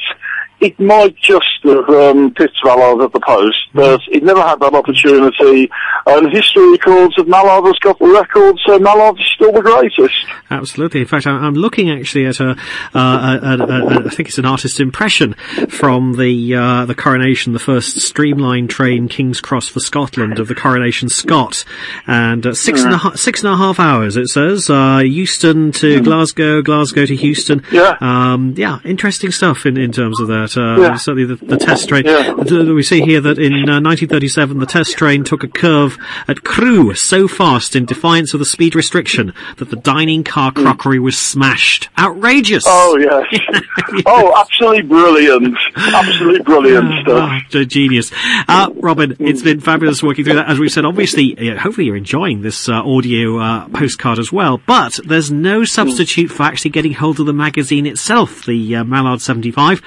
it 0.60 0.78
might 0.80 1.16
just 1.16 1.62
have 1.62 1.88
um, 1.88 2.34
pipped 2.34 2.58
Mallard 2.64 3.02
at 3.02 3.12
the 3.12 3.20
post, 3.20 3.58
but 3.74 4.00
it 4.10 4.22
never 4.24 4.42
had 4.42 4.58
that 4.60 4.74
opportunity. 4.74 5.70
And 6.06 6.32
history 6.32 6.72
records 6.72 7.18
of 7.18 7.28
Mallard 7.28 7.66
has 7.66 7.78
got 7.78 7.98
the 7.98 8.08
record, 8.08 8.58
so 8.66 8.78
Mallard 8.78 9.20
is 9.20 9.26
still 9.34 9.52
the 9.52 9.62
greatest. 9.62 10.26
Absolutely. 10.50 11.00
In 11.00 11.06
fact, 11.06 11.26
I'm, 11.26 11.54
looking 11.54 11.90
actually 11.90 12.26
at 12.26 12.40
a, 12.40 12.50
uh, 12.94 13.38
a, 13.42 13.46
a, 13.46 13.66
a, 13.66 14.06
I 14.06 14.10
think 14.10 14.28
it's 14.28 14.38
an 14.38 14.46
artist's 14.46 14.80
impression 14.80 15.34
from 15.68 16.16
the 16.16 16.54
uh, 16.54 16.84
the 16.86 16.94
coronation, 16.94 17.52
the 17.52 17.58
first 17.58 18.00
streamlined 18.00 18.70
train 18.70 19.08
King's 19.08 19.40
Cross 19.40 19.68
for 19.68 19.80
Scotland 19.80 20.38
of 20.38 20.48
the 20.48 20.54
Coronation 20.54 21.08
Scott, 21.08 21.64
and 22.06 22.46
uh, 22.46 22.54
six 22.54 22.82
and 22.82 22.94
a 22.94 22.98
half 22.98 23.16
six 23.16 23.42
and 23.42 23.52
a 23.52 23.56
half 23.56 23.80
hours. 23.80 24.16
It 24.16 24.28
says 24.28 24.70
uh, 24.70 25.02
Euston 25.04 25.72
to 25.72 26.00
Glasgow, 26.00 26.62
Glasgow 26.62 27.06
to 27.06 27.14
Euston. 27.14 27.62
Yeah. 27.72 27.96
um, 28.00 28.54
yeah, 28.56 28.78
interesting 28.84 29.30
stuff 29.30 29.66
in, 29.66 29.76
in 29.76 29.92
terms 29.92 30.20
of 30.20 30.28
that. 30.28 30.47
Uh, 30.56 30.76
Yeah. 30.78 30.96
Certainly, 30.96 31.34
the, 31.36 31.44
the 31.44 31.56
test 31.56 31.88
train. 31.88 32.04
Yeah. 32.06 32.32
We 32.32 32.82
see 32.82 33.00
here 33.02 33.20
that 33.20 33.38
in 33.38 33.52
uh, 33.68 33.80
1937, 33.80 34.58
the 34.58 34.66
test 34.66 34.96
train 34.96 35.24
took 35.24 35.42
a 35.44 35.48
curve 35.48 35.96
at 36.26 36.44
Crewe 36.44 36.94
so 36.94 37.28
fast 37.28 37.74
in 37.76 37.84
defiance 37.84 38.32
of 38.34 38.40
the 38.40 38.44
speed 38.46 38.74
restriction 38.74 39.32
that 39.56 39.70
the 39.70 39.76
dining 39.76 40.24
car 40.24 40.52
crockery 40.52 40.98
was 40.98 41.16
smashed. 41.18 41.88
Outrageous! 41.98 42.64
Oh 42.66 42.96
yes. 42.98 43.62
oh, 44.06 44.32
absolutely 44.40 44.82
brilliant. 44.82 45.56
Absolutely 45.76 46.42
brilliant 46.42 46.88
stuff. 47.02 47.28
Ah, 47.30 47.40
g- 47.50 47.66
genius. 47.66 48.10
Uh, 48.48 48.70
Robin, 48.76 49.16
it's 49.18 49.42
been 49.42 49.60
fabulous 49.60 50.02
working 50.02 50.24
through 50.24 50.34
that. 50.34 50.48
As 50.48 50.58
we've 50.58 50.70
said, 50.72 50.84
obviously, 50.84 51.36
uh, 51.50 51.58
hopefully 51.58 51.86
you're 51.86 51.96
enjoying 51.96 52.42
this 52.42 52.68
uh, 52.68 52.74
audio 52.82 53.38
uh, 53.38 53.68
postcard 53.68 54.18
as 54.18 54.32
well, 54.32 54.60
but 54.66 54.98
there's 55.04 55.30
no 55.30 55.64
substitute 55.64 56.28
for 56.30 56.42
actually 56.44 56.70
getting 56.70 56.92
hold 56.92 57.20
of 57.20 57.26
the 57.26 57.32
magazine 57.32 57.86
itself, 57.86 58.44
the 58.46 58.76
uh, 58.76 58.84
Mallard 58.84 59.20
75. 59.20 59.82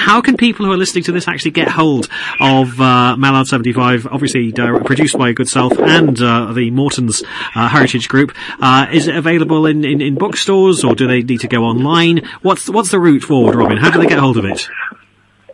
How 0.00 0.22
can 0.22 0.38
people 0.38 0.64
who 0.64 0.72
are 0.72 0.78
listening 0.78 1.04
to 1.04 1.12
this 1.12 1.28
actually 1.28 1.50
get 1.50 1.68
hold 1.68 2.08
of 2.40 2.80
uh, 2.80 3.16
Mallard 3.18 3.46
75, 3.46 4.06
obviously 4.06 4.52
uh, 4.54 4.78
produced 4.82 5.18
by 5.18 5.32
Good 5.32 5.48
Self 5.48 5.78
and 5.78 6.20
uh, 6.22 6.54
the 6.54 6.70
Morton's 6.70 7.22
uh, 7.54 7.68
Heritage 7.68 8.08
Group? 8.08 8.34
Uh, 8.58 8.86
is 8.90 9.08
it 9.08 9.14
available 9.14 9.66
in, 9.66 9.84
in, 9.84 10.00
in 10.00 10.14
bookstores 10.14 10.84
or 10.84 10.94
do 10.94 11.06
they 11.06 11.22
need 11.22 11.40
to 11.40 11.48
go 11.48 11.64
online? 11.64 12.26
What's, 12.40 12.70
what's 12.70 12.90
the 12.90 12.98
route 12.98 13.22
forward, 13.22 13.54
Robin? 13.54 13.76
How 13.76 13.90
do 13.90 14.00
they 14.00 14.06
get 14.06 14.18
hold 14.18 14.38
of 14.38 14.46
it? 14.46 14.66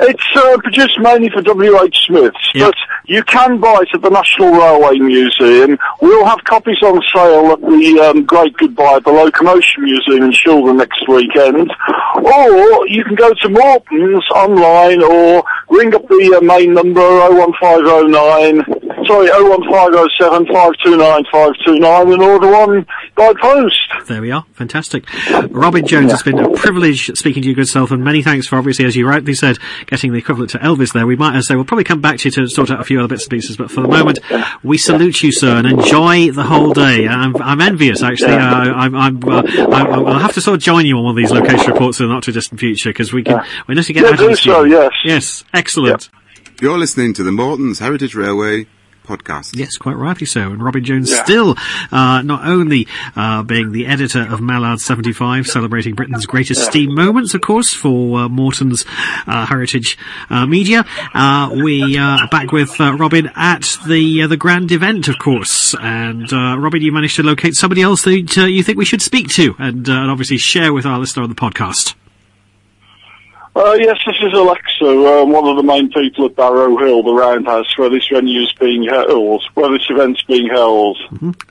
It's 0.00 0.24
uh, 0.36 0.56
produced 0.58 0.98
mainly 1.00 1.30
for 1.30 1.42
W.H. 1.42 1.96
Smiths, 2.06 2.50
Yeah. 2.54 2.66
but 2.66 2.74
you 3.06 3.22
can 3.24 3.58
buy 3.60 3.78
it 3.82 3.88
at 3.94 4.02
the 4.02 4.10
National 4.10 4.52
Railway 4.52 4.98
Museum. 4.98 5.78
We'll 6.00 6.24
have 6.26 6.42
copies 6.44 6.82
on 6.82 7.00
sale 7.14 7.52
at 7.52 7.60
the 7.60 8.00
um, 8.10 8.24
Great 8.24 8.56
Goodbye 8.56 8.96
at 8.96 9.04
the 9.04 9.12
Locomotion 9.12 9.84
Museum 9.84 10.24
in 10.24 10.30
Shildon 10.32 10.76
next 10.76 11.06
weekend. 11.08 11.72
Or 12.16 12.86
you 12.88 13.04
can 13.04 13.14
go 13.14 13.32
to 13.32 13.48
Morton's 13.48 14.24
online 14.34 15.02
or 15.02 15.44
ring 15.70 15.94
up 15.94 16.06
the 16.08 16.36
uh, 16.38 16.44
main 16.44 16.74
number 16.74 17.00
01509, 17.00 18.64
sorry, 19.06 19.28
01507 19.28 20.46
529 20.46 21.24
529 21.32 22.12
and 22.12 22.22
order 22.22 22.50
one 22.50 22.86
by 23.16 23.32
post. 23.40 23.78
There 24.08 24.20
we 24.20 24.30
are. 24.30 24.44
Fantastic. 24.52 25.04
Robin 25.50 25.86
Jones, 25.86 26.12
it's 26.12 26.22
been 26.22 26.38
a 26.38 26.50
privilege 26.50 27.10
speaking 27.16 27.42
to 27.42 27.48
you, 27.48 27.54
good 27.54 27.68
self, 27.68 27.90
and 27.90 28.02
many 28.04 28.22
thanks 28.22 28.46
for 28.46 28.56
obviously, 28.56 28.84
as 28.84 28.96
you 28.96 29.06
rightly 29.08 29.34
said, 29.34 29.58
getting 29.86 30.12
the 30.12 30.18
equivalent 30.18 30.50
to 30.50 30.58
Elvis 30.58 30.92
there. 30.92 31.06
We 31.06 31.16
might 31.16 31.36
as 31.36 31.46
say 31.46 31.54
we'll 31.56 31.64
probably 31.64 31.84
come 31.84 32.00
back 32.00 32.18
to 32.18 32.28
you 32.28 32.32
to 32.32 32.48
sort 32.48 32.70
out 32.70 32.80
a 32.80 32.84
few 32.84 32.98
other 32.98 33.08
bits 33.08 33.24
and 33.24 33.30
pieces, 33.30 33.56
but 33.56 33.70
for 33.70 33.80
the 33.82 33.88
moment, 33.88 34.18
we 34.62 34.78
salute 34.78 35.22
you, 35.22 35.32
sir, 35.32 35.56
and 35.56 35.66
enjoy 35.66 36.30
the 36.32 36.42
whole 36.42 36.72
day. 36.72 37.06
I'm, 37.06 37.36
I'm 37.36 37.60
envious, 37.60 38.02
actually. 38.02 38.32
Uh, 38.34 38.38
I'm, 38.38 38.94
I'm, 38.94 39.24
uh, 39.24 39.42
I, 39.46 39.82
I'll 39.88 40.18
have 40.18 40.34
to 40.34 40.40
sort 40.40 40.56
of 40.56 40.62
join 40.62 40.86
you 40.86 40.96
on 40.98 41.04
one 41.04 41.10
of 41.12 41.16
these 41.16 41.30
location 41.30 41.72
reports 41.72 42.00
in 42.00 42.06
the 42.08 42.12
not 42.12 42.22
too 42.24 42.32
distant 42.32 42.58
future 42.60 42.90
because 42.90 43.12
we 43.12 43.22
can, 43.22 43.44
we 43.68 43.74
need 43.74 43.84
to 43.84 43.92
get 43.92 44.02
Yeah, 44.02 44.08
out 44.08 44.14
of 44.14 44.18
do 44.20 44.28
the 44.30 44.36
so, 44.36 44.40
studio. 44.62 44.64
yes. 44.82 44.92
Yes, 45.04 45.44
excellent. 45.54 46.08
You're 46.60 46.78
listening 46.78 47.12
to 47.14 47.22
the 47.22 47.32
Morton's 47.32 47.78
Heritage 47.80 48.14
Railway 48.14 48.66
podcast. 49.06 49.56
Yes, 49.56 49.76
quite 49.76 49.96
rightly 49.96 50.26
so. 50.26 50.50
And 50.52 50.62
Robin 50.62 50.84
Jones 50.84 51.10
Yeah. 51.10 51.24
still 51.24 51.54
uh, 51.92 52.22
not 52.22 52.46
only 52.46 52.86
uh, 53.14 53.42
being 53.42 53.72
the 53.72 53.86
editor 53.86 54.22
of 54.22 54.40
Mallard 54.40 54.80
75, 54.80 55.46
celebrating 55.46 55.94
Britain's 55.94 56.26
greatest 56.26 56.64
steam 56.66 56.94
moments, 56.94 57.34
of 57.34 57.40
course, 57.40 57.72
for 57.72 58.18
uh, 58.20 58.28
Morton's 58.28 58.84
uh, 59.26 59.46
Heritage 59.46 59.96
uh, 60.30 60.46
Media. 60.46 60.84
Uh, 61.14 61.50
we 61.54 61.96
uh, 61.96 62.02
are 62.02 62.28
back 62.28 62.52
with 62.52 62.80
uh, 62.80 62.94
Robin 62.96 63.30
at 63.36 63.76
the 63.86 64.22
uh, 64.22 64.26
the 64.26 64.36
grand 64.36 64.72
event, 64.72 65.08
of 65.08 65.18
course. 65.18 65.74
And 65.80 66.32
uh, 66.32 66.56
Robin, 66.58 66.82
you 66.82 66.92
managed 66.92 67.16
to 67.16 67.22
locate 67.22 67.54
somebody 67.54 67.82
else 67.82 68.02
that 68.02 68.38
uh, 68.38 68.44
you 68.44 68.62
think 68.62 68.78
we 68.78 68.84
should 68.84 69.02
speak 69.02 69.28
to 69.30 69.54
and, 69.58 69.88
uh, 69.88 69.92
and 69.92 70.10
obviously 70.10 70.38
share 70.38 70.72
with 70.72 70.84
our 70.86 70.98
listener 70.98 71.22
on 71.22 71.28
the 71.28 71.34
podcast. 71.34 71.94
Uh, 73.56 73.72
yes, 73.80 73.96
this 74.06 74.16
is 74.20 74.34
Alexa, 74.34 74.84
um, 74.84 75.32
one 75.32 75.48
of 75.48 75.56
the 75.56 75.62
main 75.62 75.88
people 75.90 76.26
at 76.26 76.36
Barrow 76.36 76.76
Hill, 76.76 77.02
the 77.02 77.14
Roundhouse, 77.14 77.78
where 77.78 77.88
this 77.88 78.06
venue 78.12 78.42
is 78.42 78.52
being 78.60 78.84
held, 78.86 79.42
where 79.54 79.70
this 79.70 79.86
event's 79.88 80.22
being 80.24 80.46
held. 80.46 80.98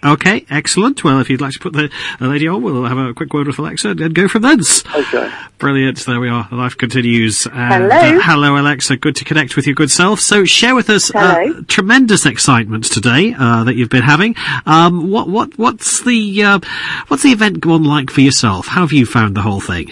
Okay, 0.04 0.46
excellent. 0.52 1.04
Well, 1.04 1.20
if 1.20 1.32
you'd 1.32 1.42
like 1.42 1.54
to 1.54 1.60
put 1.60 1.74
the, 1.74 1.92
the 2.20 2.28
lady 2.28 2.48
on, 2.48 2.62
we'll 2.62 2.84
have 2.86 3.00
a 3.00 3.16
quick 3.16 3.34
word 3.34 3.48
with 3.48 3.58
Alexa 3.58 3.90
and 3.90 4.14
go 4.14 4.28
from 4.28 4.44
thence. 4.44 4.86
Okay. 4.96 5.32
Brilliant. 5.58 6.06
There 6.06 6.20
we 6.20 6.30
are. 6.30 6.48
Life 6.52 6.78
continues. 6.78 7.48
And, 7.48 7.92
Hello. 7.92 8.18
uh, 8.18 8.22
hello, 8.22 8.56
Alexa. 8.56 8.98
Good 8.98 9.16
to 9.16 9.26
connect 9.26 9.56
with 9.56 9.66
your 9.66 9.74
good 9.74 9.90
self. 9.90 10.20
So, 10.20 10.46
share 10.46 10.76
with 10.76 10.92
us 10.92 11.10
uh, 11.16 11.64
tremendous 11.68 12.28
excitement 12.28 12.84
today 12.84 13.34
uh, 13.36 13.64
that 13.64 13.76
you've 13.78 13.90
been 13.90 14.04
having. 14.04 14.36
Um, 14.68 15.10
what 15.10 15.28
what 15.28 15.58
what's 15.58 16.04
the 16.04 16.44
uh, 16.44 16.60
what's 17.08 17.24
the 17.24 17.32
event 17.32 17.62
gone 17.62 17.84
like 17.84 18.12
for 18.12 18.22
yourself? 18.22 18.68
How 18.68 18.82
have 18.82 18.94
you 18.94 19.08
found 19.08 19.36
the 19.36 19.42
whole 19.42 19.60
thing? 19.60 19.92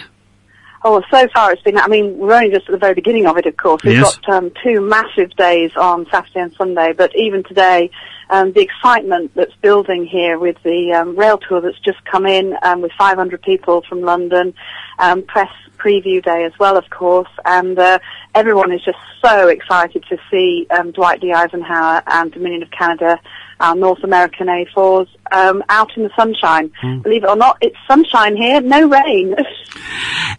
Oh, 0.86 1.02
so 1.10 1.28
far 1.34 1.54
it's 1.54 1.62
been, 1.62 1.78
I 1.78 1.88
mean, 1.88 2.18
we're 2.18 2.34
only 2.34 2.52
just 2.52 2.68
at 2.68 2.74
the 2.74 2.78
very 2.78 2.94
beginning 2.94 3.26
of 3.26 3.38
it, 3.38 3.46
of 3.46 3.56
course. 3.56 3.82
We've 3.84 3.94
Yes. 3.94 4.18
got 4.18 4.36
um, 4.36 4.52
two 4.62 4.82
massive 4.82 5.32
days 5.38 5.72
on 5.78 6.06
Saturday 6.12 6.42
and 6.42 6.54
Sunday, 6.56 6.92
but 6.92 7.16
even 7.16 7.44
today, 7.44 7.90
um, 8.30 8.52
the 8.52 8.62
excitement 8.62 9.32
that's 9.34 9.56
building 9.62 10.06
here 10.06 10.38
with 10.38 10.58
the 10.64 10.92
um, 10.92 11.16
rail 11.16 11.38
tour 11.38 11.62
that's 11.62 11.80
just 11.80 12.04
come 12.06 12.26
in 12.26 12.58
um, 12.64 12.82
with 12.82 12.92
500 12.98 13.42
people 13.42 13.82
from 13.88 14.02
London, 14.02 14.54
um, 15.00 15.22
press 15.24 15.52
preview 15.78 16.22
day 16.24 16.44
as 16.44 16.54
well, 16.60 16.76
of 16.78 16.90
course, 16.90 17.30
and 17.46 17.78
uh, 17.80 18.00
everyone 18.36 18.72
is 18.74 18.82
just 18.84 18.98
so 19.22 19.48
excited 19.48 20.04
to 20.10 20.18
see 20.30 20.68
um, 20.70 20.92
Dwight 20.92 21.22
D. 21.22 21.32
Eisenhower 21.32 22.02
and 22.08 22.32
Dominion 22.32 22.64
of 22.64 22.72
Canada, 22.72 23.20
our 23.60 23.76
North 23.76 24.04
American 24.04 24.48
A4s, 24.48 25.08
um, 25.34 25.64
out 25.70 25.96
in 25.98 26.04
the 26.04 26.12
sunshine. 26.16 26.72
Believe 27.02 27.24
it 27.24 27.30
or 27.30 27.36
not, 27.36 27.58
it's 27.62 27.76
sunshine 27.88 28.36
here, 28.36 28.62
no 28.62 28.88
rain. 28.88 29.36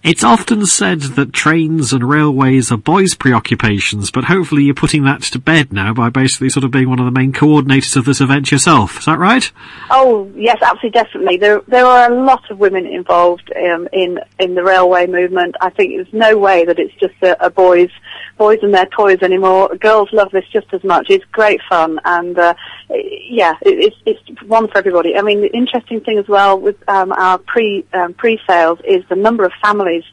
It's 0.02 0.22
often 0.22 0.66
said 0.66 1.00
that 1.00 1.32
trains 1.32 1.94
and 1.94 2.06
railways 2.06 2.70
are 2.70 2.76
boys' 2.76 3.14
preoccupations, 3.14 4.10
but 4.10 4.24
hopefully 4.24 4.64
you're 4.64 4.74
putting 4.74 5.04
that 5.04 5.22
to 5.22 5.38
bed 5.38 5.72
now 5.72 5.94
by 5.94 6.10
basically 6.10 6.50
sort 6.50 6.64
of 6.64 6.70
being 6.70 6.90
one 6.90 6.98
of 6.98 7.06
the 7.06 7.10
main 7.10 7.32
coordinators 7.32 7.96
of 7.96 8.04
this 8.04 8.20
event 8.20 8.52
yourself. 8.52 8.98
Is 8.98 9.06
that 9.06 9.18
right? 9.18 9.50
Oh 9.90 10.30
yes, 10.36 10.58
absolutely, 10.60 10.90
definitely. 10.90 11.36
There 11.38 11.62
there 11.68 11.86
are 11.86 12.12
a 12.12 12.22
lot 12.22 12.50
of 12.50 12.58
women 12.58 12.86
involved 12.86 13.50
um, 13.56 13.88
in 13.94 14.20
in 14.38 14.54
the 14.54 14.62
railway 14.62 15.06
movement. 15.06 15.56
I 15.62 15.70
think 15.70 15.94
there's 15.96 16.12
no 16.12 16.36
way 16.36 16.66
that 16.66 16.78
it's 16.78 16.94
just 16.96 17.14
a, 17.22 17.46
a 17.46 17.48
boys 17.48 17.90
boys 18.36 18.58
and 18.62 18.74
their 18.74 18.86
toys 18.86 19.18
anymore. 19.22 19.74
Girls 19.76 20.10
love 20.12 20.30
this 20.32 20.44
just 20.52 20.72
as 20.74 20.82
much. 20.84 21.06
It's 21.08 21.24
great 21.32 21.60
fun, 21.68 21.98
and 22.04 22.38
uh, 22.38 22.54
yeah, 22.90 23.54
it, 23.62 23.94
it's 24.06 24.20
it's 24.28 24.42
one 24.42 24.68
for 24.68 24.82
everybody. 24.84 25.16
I 25.16 25.22
mean, 25.22 25.40
the 25.40 25.50
interesting 25.56 26.02
thing 26.02 26.18
as 26.18 26.28
well 26.28 26.60
with 26.60 26.76
um, 26.90 27.10
our 27.12 27.38
pre 27.38 27.86
um, 27.94 28.12
pre 28.12 28.38
sales 28.46 28.78
is 28.86 29.02
the 29.08 29.16
number 29.16 29.44
of 29.44 29.52
families. 29.62 30.04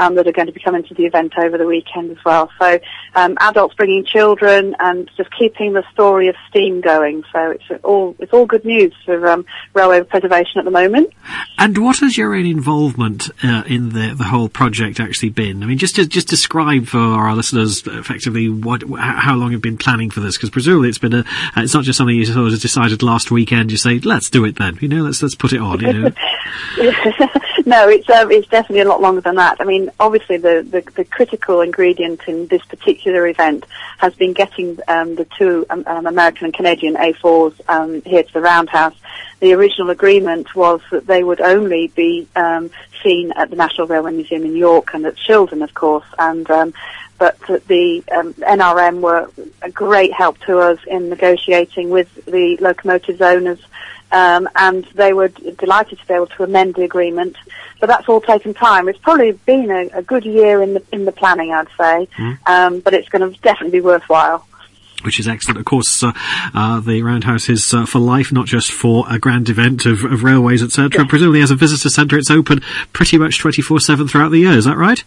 Um, 0.00 0.14
that 0.14 0.28
are 0.28 0.32
going 0.32 0.46
to 0.46 0.52
be 0.52 0.60
coming 0.60 0.84
to 0.84 0.94
the 0.94 1.06
event 1.06 1.32
over 1.36 1.58
the 1.58 1.66
weekend 1.66 2.12
as 2.12 2.24
well. 2.24 2.50
So 2.60 2.78
um, 3.16 3.36
adults 3.40 3.74
bringing 3.74 4.04
children 4.04 4.76
and 4.78 5.10
just 5.16 5.28
keeping 5.36 5.72
the 5.72 5.82
story 5.92 6.28
of 6.28 6.36
steam 6.48 6.80
going. 6.80 7.24
So 7.32 7.50
it's 7.50 7.64
all 7.82 8.14
it's 8.20 8.32
all 8.32 8.46
good 8.46 8.64
news 8.64 8.94
for 9.04 9.28
um, 9.28 9.44
railway 9.74 10.02
preservation 10.02 10.60
at 10.60 10.64
the 10.64 10.70
moment. 10.70 11.12
And 11.58 11.76
what 11.78 11.98
has 11.98 12.16
your 12.16 12.34
own 12.34 12.46
involvement 12.46 13.30
uh, 13.42 13.64
in 13.66 13.90
the 13.90 14.14
the 14.14 14.24
whole 14.24 14.48
project 14.48 15.00
actually 15.00 15.30
been? 15.30 15.62
I 15.62 15.66
mean, 15.66 15.78
just 15.78 15.96
just 15.96 16.28
describe 16.28 16.86
for 16.86 16.98
our 16.98 17.34
listeners 17.34 17.86
effectively 17.86 18.48
what 18.48 18.82
how 18.98 19.34
long 19.34 19.52
you've 19.52 19.62
been 19.62 19.78
planning 19.78 20.10
for 20.10 20.20
this, 20.20 20.36
because 20.36 20.50
presumably 20.50 20.88
it's 20.88 20.98
been 20.98 21.14
a 21.14 21.20
uh, 21.56 21.62
it's 21.62 21.74
not 21.74 21.84
just 21.84 21.96
something 21.96 22.16
you 22.16 22.24
sort 22.24 22.52
of 22.52 22.60
decided 22.60 23.02
last 23.02 23.30
weekend. 23.30 23.70
You 23.70 23.76
say, 23.76 23.98
let's 23.98 24.30
do 24.30 24.44
it 24.44 24.56
then. 24.56 24.78
You 24.80 24.88
know, 24.88 25.02
let's 25.02 25.22
let's 25.22 25.34
put 25.34 25.52
it 25.52 25.60
on. 25.60 25.80
You 25.80 25.92
know. 25.92 26.10
no, 27.66 27.88
it's 27.88 28.08
um, 28.10 28.30
it's 28.30 28.48
definitely 28.48 28.80
a 28.80 28.88
lot 28.88 29.00
longer 29.00 29.20
than 29.20 29.36
that. 29.36 29.56
I 29.60 29.64
mean, 29.64 29.87
obviously 30.00 30.36
the, 30.36 30.66
the, 30.68 30.82
the 30.92 31.04
critical 31.04 31.60
ingredient 31.60 32.20
in 32.26 32.46
this 32.46 32.64
particular 32.64 33.26
event 33.26 33.64
has 33.98 34.14
been 34.14 34.32
getting 34.32 34.78
um, 34.88 35.14
the 35.14 35.26
two 35.36 35.66
um, 35.70 35.84
um, 35.86 36.06
American 36.06 36.46
and 36.46 36.54
Canadian 36.54 36.94
A4s 36.94 37.60
um, 37.68 38.02
here 38.02 38.22
to 38.22 38.32
the 38.32 38.40
Roundhouse. 38.40 38.94
The 39.40 39.52
original 39.52 39.90
agreement 39.90 40.54
was 40.54 40.80
that 40.90 41.06
they 41.06 41.22
would 41.22 41.40
only 41.40 41.88
be 41.88 42.26
seen 43.02 43.32
at 43.32 43.50
the 43.50 43.56
National 43.56 43.86
Railway 43.86 44.12
Museum 44.12 44.44
in 44.44 44.56
York 44.56 44.94
and 44.94 45.06
at 45.06 45.16
Shildon, 45.16 45.62
of 45.62 45.74
course, 45.74 46.06
and 46.18 46.46
but 47.18 47.36
the 47.66 48.02
um, 48.12 48.32
NRM 48.34 49.00
were 49.00 49.28
a 49.62 49.70
great 49.70 50.12
help 50.12 50.38
to 50.40 50.58
us 50.58 50.78
in 50.86 51.08
negotiating 51.08 51.90
with 51.90 52.24
the 52.26 52.56
locomotives 52.60 53.20
owners 53.20 53.58
um, 54.12 54.48
and 54.54 54.84
they 54.94 55.12
were 55.12 55.28
d- 55.28 55.52
delighted 55.58 55.98
to 55.98 56.06
be 56.06 56.14
able 56.14 56.26
to 56.28 56.42
amend 56.44 56.74
the 56.74 56.82
agreement. 56.82 57.36
But 57.80 57.86
that's 57.86 58.08
all 58.08 58.20
taken 58.20 58.54
time. 58.54 58.88
It's 58.88 58.98
probably 58.98 59.32
been 59.32 59.70
a, 59.70 59.98
a 59.98 60.02
good 60.02 60.24
year 60.24 60.62
in 60.62 60.74
the 60.74 60.82
in 60.92 61.04
the 61.04 61.12
planning, 61.12 61.52
I'd 61.52 61.68
say, 61.78 62.08
um, 62.46 62.80
but 62.80 62.92
it's 62.94 63.08
going 63.08 63.32
to 63.32 63.40
definitely 63.40 63.78
be 63.78 63.84
worthwhile. 63.84 64.44
which 65.04 65.20
is 65.20 65.28
excellent. 65.28 65.60
Of 65.60 65.64
course, 65.64 66.02
uh, 66.02 66.10
uh, 66.54 66.80
the 66.80 67.02
Roundhouse 67.02 67.48
is 67.48 67.72
uh, 67.72 67.86
for 67.86 68.00
life, 68.00 68.32
not 68.32 68.46
just 68.46 68.72
for 68.72 69.04
a 69.08 69.18
grand 69.20 69.48
event 69.48 69.86
of, 69.86 70.02
of 70.04 70.24
railways, 70.24 70.60
etc. 70.60 71.06
Presumably, 71.06 71.40
as 71.40 71.52
a 71.52 71.54
visitor 71.54 71.88
centre, 71.88 72.18
it's 72.18 72.32
open 72.32 72.60
pretty 72.92 73.16
much 73.16 73.40
24-7 73.40 74.10
throughout 74.10 74.30
the 74.30 74.40
year. 74.40 74.52
Is 74.52 74.64
that 74.64 74.76
right? 74.76 75.04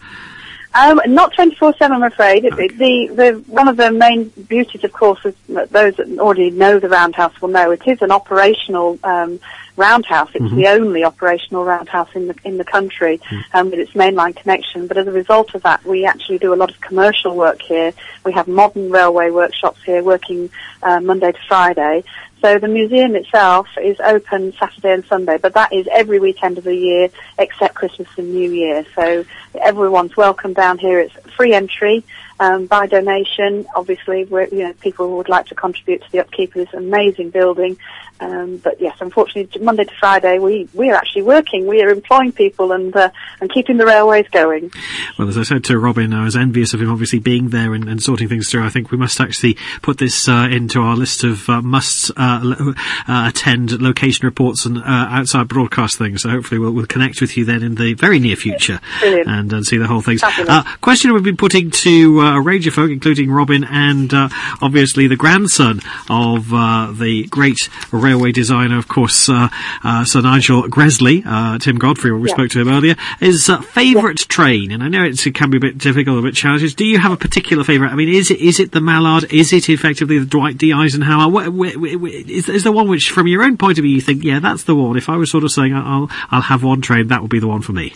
Um, 0.74 1.02
not 1.08 1.34
24-7, 1.34 1.76
I'm 1.82 2.04
afraid. 2.04 2.46
It- 2.46 2.78
the, 2.78 3.08
the, 3.08 3.44
one 3.48 3.68
of 3.68 3.76
the 3.78 3.92
main 3.92 4.30
beauties, 4.30 4.84
of 4.84 4.94
course, 4.94 5.20
is 5.26 5.36
that 5.50 5.70
those 5.72 5.96
that 5.98 6.08
already 6.20 6.50
know 6.52 6.80
the 6.80 6.88
Roundhouse 6.90 7.40
will 7.42 7.50
know 7.50 7.72
it 7.72 7.86
is 7.86 8.02
an 8.02 8.12
operational 8.12 8.98
um, 9.04 9.40
roundhouse. 9.76 10.30
It's 10.34 10.46
the 10.56 10.68
only 10.68 11.04
operational 11.04 11.64
roundhouse 11.66 12.10
in 12.14 12.28
the 12.28 12.36
in 12.44 12.58
the 12.58 12.64
country 12.64 13.20
um, 13.54 13.70
with 13.72 13.80
its 13.80 13.92
mainline 13.92 14.36
connection. 14.36 14.88
But 14.88 14.98
as 14.98 15.08
a 15.08 15.12
result 15.12 15.56
of 15.56 15.64
that, 15.64 15.84
we 15.86 16.06
actually 16.06 16.38
do 16.40 16.54
a 16.54 16.56
lot 16.56 16.70
of 16.70 16.80
commercial 16.82 17.36
work 17.36 17.62
here. 17.62 17.94
We 18.26 18.34
have 18.34 18.48
modern 18.48 18.92
railway 18.92 19.30
workshops 19.32 19.82
here 19.84 20.04
working 20.04 20.50
uh, 20.84 21.00
Monday 21.00 21.32
to 21.32 21.40
Friday. 21.48 22.04
So 22.42 22.58
the 22.58 22.68
museum 22.68 23.16
itself 23.16 23.68
is 23.80 24.00
open 24.00 24.52
Saturday 24.54 24.94
and 24.94 25.06
Sunday, 25.06 25.38
but 25.38 25.54
that 25.54 25.72
is 25.72 25.88
every 25.92 26.20
weekend 26.20 26.58
of 26.58 26.64
the 26.64 26.76
year 26.76 27.10
except 27.38 27.76
Christmas 27.76 28.08
and 28.18 28.34
New 28.34 28.50
Year. 28.52 28.84
So 28.96 29.26
everyone's 29.60 30.18
welcome 30.18 30.54
down 30.54 30.80
here. 30.80 31.00
It's 31.00 31.14
free 31.36 31.54
entry 31.54 32.04
um, 32.42 32.66
by 32.66 32.88
donation. 32.88 33.66
Obviously, 33.76 34.22
you 34.52 34.64
know 34.64 34.74
people 34.82 35.16
would 35.18 35.30
like 35.30 35.46
to 35.46 35.56
contribute 35.56 36.02
to 36.04 36.12
the 36.12 36.20
upkeep 36.20 36.50
of 36.56 36.66
this 36.66 36.74
amazing 36.74 37.30
building. 37.30 37.78
Um, 38.20 38.58
but 38.58 38.80
yes, 38.80 38.98
unfortunately, 39.00 39.62
Monday 39.62 39.84
to 39.84 39.94
Friday 40.00 40.40
we 40.40 40.68
we 40.74 40.90
are 40.90 40.96
actually 40.96 41.22
working. 41.24 41.68
We 41.68 41.82
are 41.82 41.90
employing 41.90 42.32
people 42.32 42.72
and 42.72 42.96
uh, 42.96 43.12
and 43.40 43.52
keeping 43.52 43.78
the 43.78 43.86
railways 43.86 44.28
going. 44.30 44.72
Well, 45.18 45.28
as 45.28 45.38
I 45.38 45.44
said 45.44 45.64
to 45.66 45.78
Robin, 45.78 46.14
I 46.14 46.24
was 46.24 46.36
envious 46.36 46.74
of 46.74 46.82
him 46.82 46.92
obviously 46.92 47.20
being 47.20 47.50
there 47.50 47.74
and, 47.74 47.88
and 47.88 48.02
sorting 48.02 48.28
things 48.28 48.50
through. 48.50 48.66
I 48.66 48.70
think 48.70 48.92
we 48.92 48.98
must 48.98 49.20
actually 49.22 49.58
put 49.84 50.00
this 50.00 50.28
uh, 50.28 50.48
into 50.52 50.82
our 50.82 50.96
list 50.96 51.24
of 51.24 51.48
uh, 51.48 51.62
must 51.62 52.12
uh, 52.18 52.42
lo- 52.44 52.74
uh, 53.08 53.30
attend 53.30 53.82
location 53.82 54.26
reports 54.26 54.66
and 54.66 54.80
uh, 54.80 54.84
outside 54.86 55.48
broadcast 55.48 55.98
things. 55.98 56.24
So 56.24 56.30
hopefully 56.30 56.60
we'll, 56.60 56.72
we'll 56.72 56.86
connect 56.88 57.22
with 57.22 57.38
you 57.38 57.46
then 57.46 57.62
in 57.62 57.76
the 57.76 57.94
very 57.94 58.20
near 58.20 58.36
future 58.36 58.80
Brilliant. 59.00 59.28
and, 59.28 59.54
and 59.54 59.66
see 59.66 59.78
the 59.78 59.88
whole 59.88 60.02
thing. 60.02 60.20
Uh, 60.24 60.64
question 60.82 61.14
we've 61.14 61.24
been 61.24 61.38
putting 61.38 61.72
to 61.72 62.20
uh, 62.22 62.31
a 62.36 62.42
range 62.42 62.68
of 62.68 62.74
folk, 62.74 62.92
including 62.92 63.32
Robin 63.32 63.64
and 63.64 64.14
uh, 64.14 64.30
obviously 64.62 65.08
the 65.08 65.16
grandson 65.16 65.80
of 66.10 66.54
uh, 66.54 66.92
the 66.94 67.26
great 67.28 67.70
railway 67.92 68.32
designer, 68.32 68.78
of 68.78 68.88
course, 68.88 69.30
uh, 69.30 69.50
uh, 69.84 70.04
Sir 70.06 70.22
Nigel 70.22 70.68
Gresley, 70.68 71.24
uh, 71.26 71.58
Tim 71.60 71.78
Godfrey, 71.78 72.12
we 72.12 72.30
Yeah. 72.30 72.36
spoke 72.36 72.50
to 72.52 72.62
him 72.62 72.68
earlier, 72.70 72.96
is 73.20 73.50
uh, 73.50 73.62
favourite 73.62 74.18
train. 74.30 74.72
And 74.72 74.84
I 74.84 74.88
know 74.88 75.04
it's, 75.04 75.26
it 75.26 75.36
can 75.36 75.50
be 75.50 75.58
a 75.58 75.62
bit 75.62 75.78
difficult, 75.78 76.20
a 76.20 76.22
bit 76.22 76.36
challenging. 76.36 76.70
Do 76.70 76.86
you 76.86 76.98
have 77.00 77.12
a 77.12 77.18
particular 77.18 77.64
favourite? 77.64 77.92
I 77.92 77.96
mean, 77.96 78.10
is 78.10 78.32
it 78.32 78.40
is 78.40 78.60
it 78.60 78.72
the 78.72 78.82
Mallard? 78.82 79.32
Is 79.32 79.54
it 79.54 79.70
effectively 79.70 80.20
the 80.20 80.26
Dwight 80.26 80.58
D. 80.58 80.74
Eisenhower? 80.74 81.30
Wh- 81.32 81.46
wh- 81.48 81.74
wh- 81.76 82.02
wh- 82.02 82.30
is, 82.30 82.50
is 82.50 82.64
there 82.64 82.72
one 82.72 82.88
which, 82.88 83.10
from 83.12 83.28
your 83.28 83.44
own 83.44 83.58
point 83.58 83.78
of 83.78 83.84
view, 83.84 83.94
you 83.96 84.02
think, 84.02 84.24
yeah, 84.24 84.40
that's 84.40 84.64
the 84.64 84.76
one? 84.76 84.98
If 84.98 85.10
I 85.10 85.18
was 85.18 85.30
sort 85.32 85.44
of 85.44 85.52
saying 85.52 85.74
I'll 85.74 86.10
I'll 86.30 86.42
have 86.42 86.64
one 86.64 86.82
train, 86.82 87.08
that 87.08 87.22
would 87.22 87.32
be 87.32 87.40
the 87.40 87.48
one 87.48 87.62
for 87.62 87.74
me. 87.74 87.94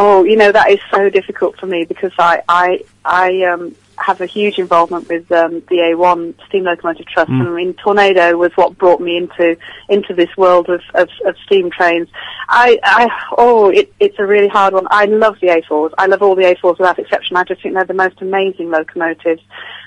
Oh, 0.00 0.22
you 0.22 0.36
know 0.36 0.52
that 0.52 0.70
is 0.70 0.78
so 0.92 1.10
difficult 1.10 1.58
for 1.58 1.66
me 1.66 1.84
because 1.84 2.12
I 2.20 2.40
I 2.48 2.84
I 3.04 3.42
um, 3.42 3.74
have 3.96 4.20
a 4.20 4.26
huge 4.26 4.60
involvement 4.60 5.08
with 5.08 5.30
um, 5.32 5.54
the 5.68 5.78
A1 5.78 6.34
Steam 6.46 6.62
Locomotive 6.62 7.06
Trust, 7.06 7.30
and 7.30 7.42
I 7.42 7.50
mean 7.50 7.74
Tornado 7.74 8.36
was 8.36 8.52
what 8.54 8.78
brought 8.78 9.00
me 9.00 9.16
into 9.16 9.56
into 9.88 10.14
this 10.14 10.28
world 10.36 10.68
of, 10.68 10.82
of, 10.94 11.08
of 11.26 11.34
steam 11.44 11.72
trains. 11.72 12.06
I, 12.48 12.78
I 12.84 13.08
oh, 13.36 13.70
it, 13.70 13.92
it's 13.98 14.20
a 14.20 14.24
really 14.24 14.46
hard 14.46 14.72
one. 14.72 14.86
I 14.88 15.06
love 15.06 15.36
the 15.40 15.48
A4s. 15.48 15.94
I 15.98 16.06
love 16.06 16.22
all 16.22 16.36
the 16.36 16.44
A4s 16.44 16.78
without 16.78 17.00
exception. 17.00 17.36
I 17.36 17.42
just 17.42 17.60
think 17.60 17.74
they're 17.74 17.84
the 17.84 17.92
most 17.92 18.22
amazing 18.22 18.70
locomotives. 18.70 19.42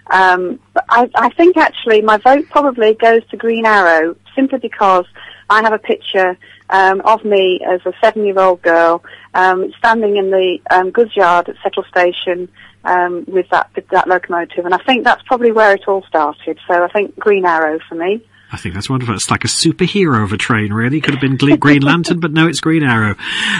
Um, 0.10 0.60
but 0.74 0.84
I, 0.89 1.10
I 1.15 1.30
think 1.30 1.56
actually 1.56 2.02
my 2.02 2.17
vote 2.17 2.50
probably 2.50 2.95
goes 2.95 3.26
to 3.30 3.38
Green 3.38 3.65
Arrow 3.65 4.17
simply 4.36 4.60
because 4.60 5.06
I 5.50 5.62
have 5.62 5.71
a 5.71 5.80
picture 5.80 6.38
um, 6.71 7.01
of 7.01 7.23
me 7.23 7.60
as 7.65 7.81
a 7.86 7.93
seven-year-old 8.01 8.62
girl 8.62 9.03
um, 9.34 9.71
standing 9.77 10.17
in 10.17 10.31
the 10.31 10.60
um, 10.71 10.91
goods 10.91 11.15
yard 11.15 11.49
at 11.49 11.55
Settle 11.62 11.84
Station 11.84 12.49
um, 12.84 13.25
with 13.27 13.47
that 13.49 13.69
with 13.75 13.88
that 13.89 14.07
locomotive, 14.07 14.65
and 14.65 14.73
I 14.73 14.79
think 14.79 15.03
that's 15.03 15.21
probably 15.23 15.51
where 15.51 15.73
it 15.73 15.88
all 15.88 16.03
started. 16.03 16.57
So 16.67 16.84
I 16.84 16.88
think 16.88 17.17
Green 17.19 17.45
Arrow 17.45 17.79
for 17.88 17.95
me. 17.95 18.25
I 18.53 18.57
think 18.57 18.75
that's 18.75 18.89
wonderful. 18.89 19.15
It's 19.15 19.31
like 19.31 19.45
a 19.45 19.47
superhero 19.47 20.23
of 20.23 20.34
a 20.34 20.38
train, 20.38 20.73
really. 20.73 20.99
Could 20.99 21.13
have 21.13 21.21
been 21.21 21.38
Green 21.38 21.81
Lantern, 21.81 22.19
but 22.19 22.31
no, 22.31 22.47
it's 22.47 22.60
Green 22.60 22.84
Arrow. 22.84 23.15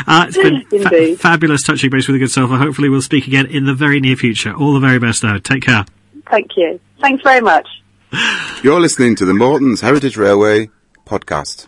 Uh, 0.06 0.26
it's 0.28 0.38
been 0.38 0.66
fa- 1.16 1.16
fabulous 1.16 1.64
touching 1.64 1.90
base 1.90 2.08
with 2.08 2.18
a 2.18 2.20
good 2.20 2.32
self. 2.32 2.52
I 2.52 2.58
hopefully, 2.58 2.90
we'll 2.90 3.02
speak 3.02 3.26
again 3.26 3.46
in 3.46 3.66
the 3.66 3.74
very 3.74 4.02
near 4.02 4.18
future. 4.18 4.54
All 4.54 4.74
the 4.74 4.82
very 4.82 5.00
best, 5.00 5.22
though. 5.22 5.38
Take 5.38 5.64
care. 5.64 5.86
Thank 6.30 6.58
you. 6.58 6.78
Thanks 7.00 7.24
very 7.24 7.40
much. 7.40 7.68
You're 8.64 8.82
listening 8.82 9.16
to 9.16 9.26
the 9.26 9.34
Morton's 9.34 9.80
Heritage 9.80 10.18
Railway 10.18 10.70
podcast. 11.06 11.68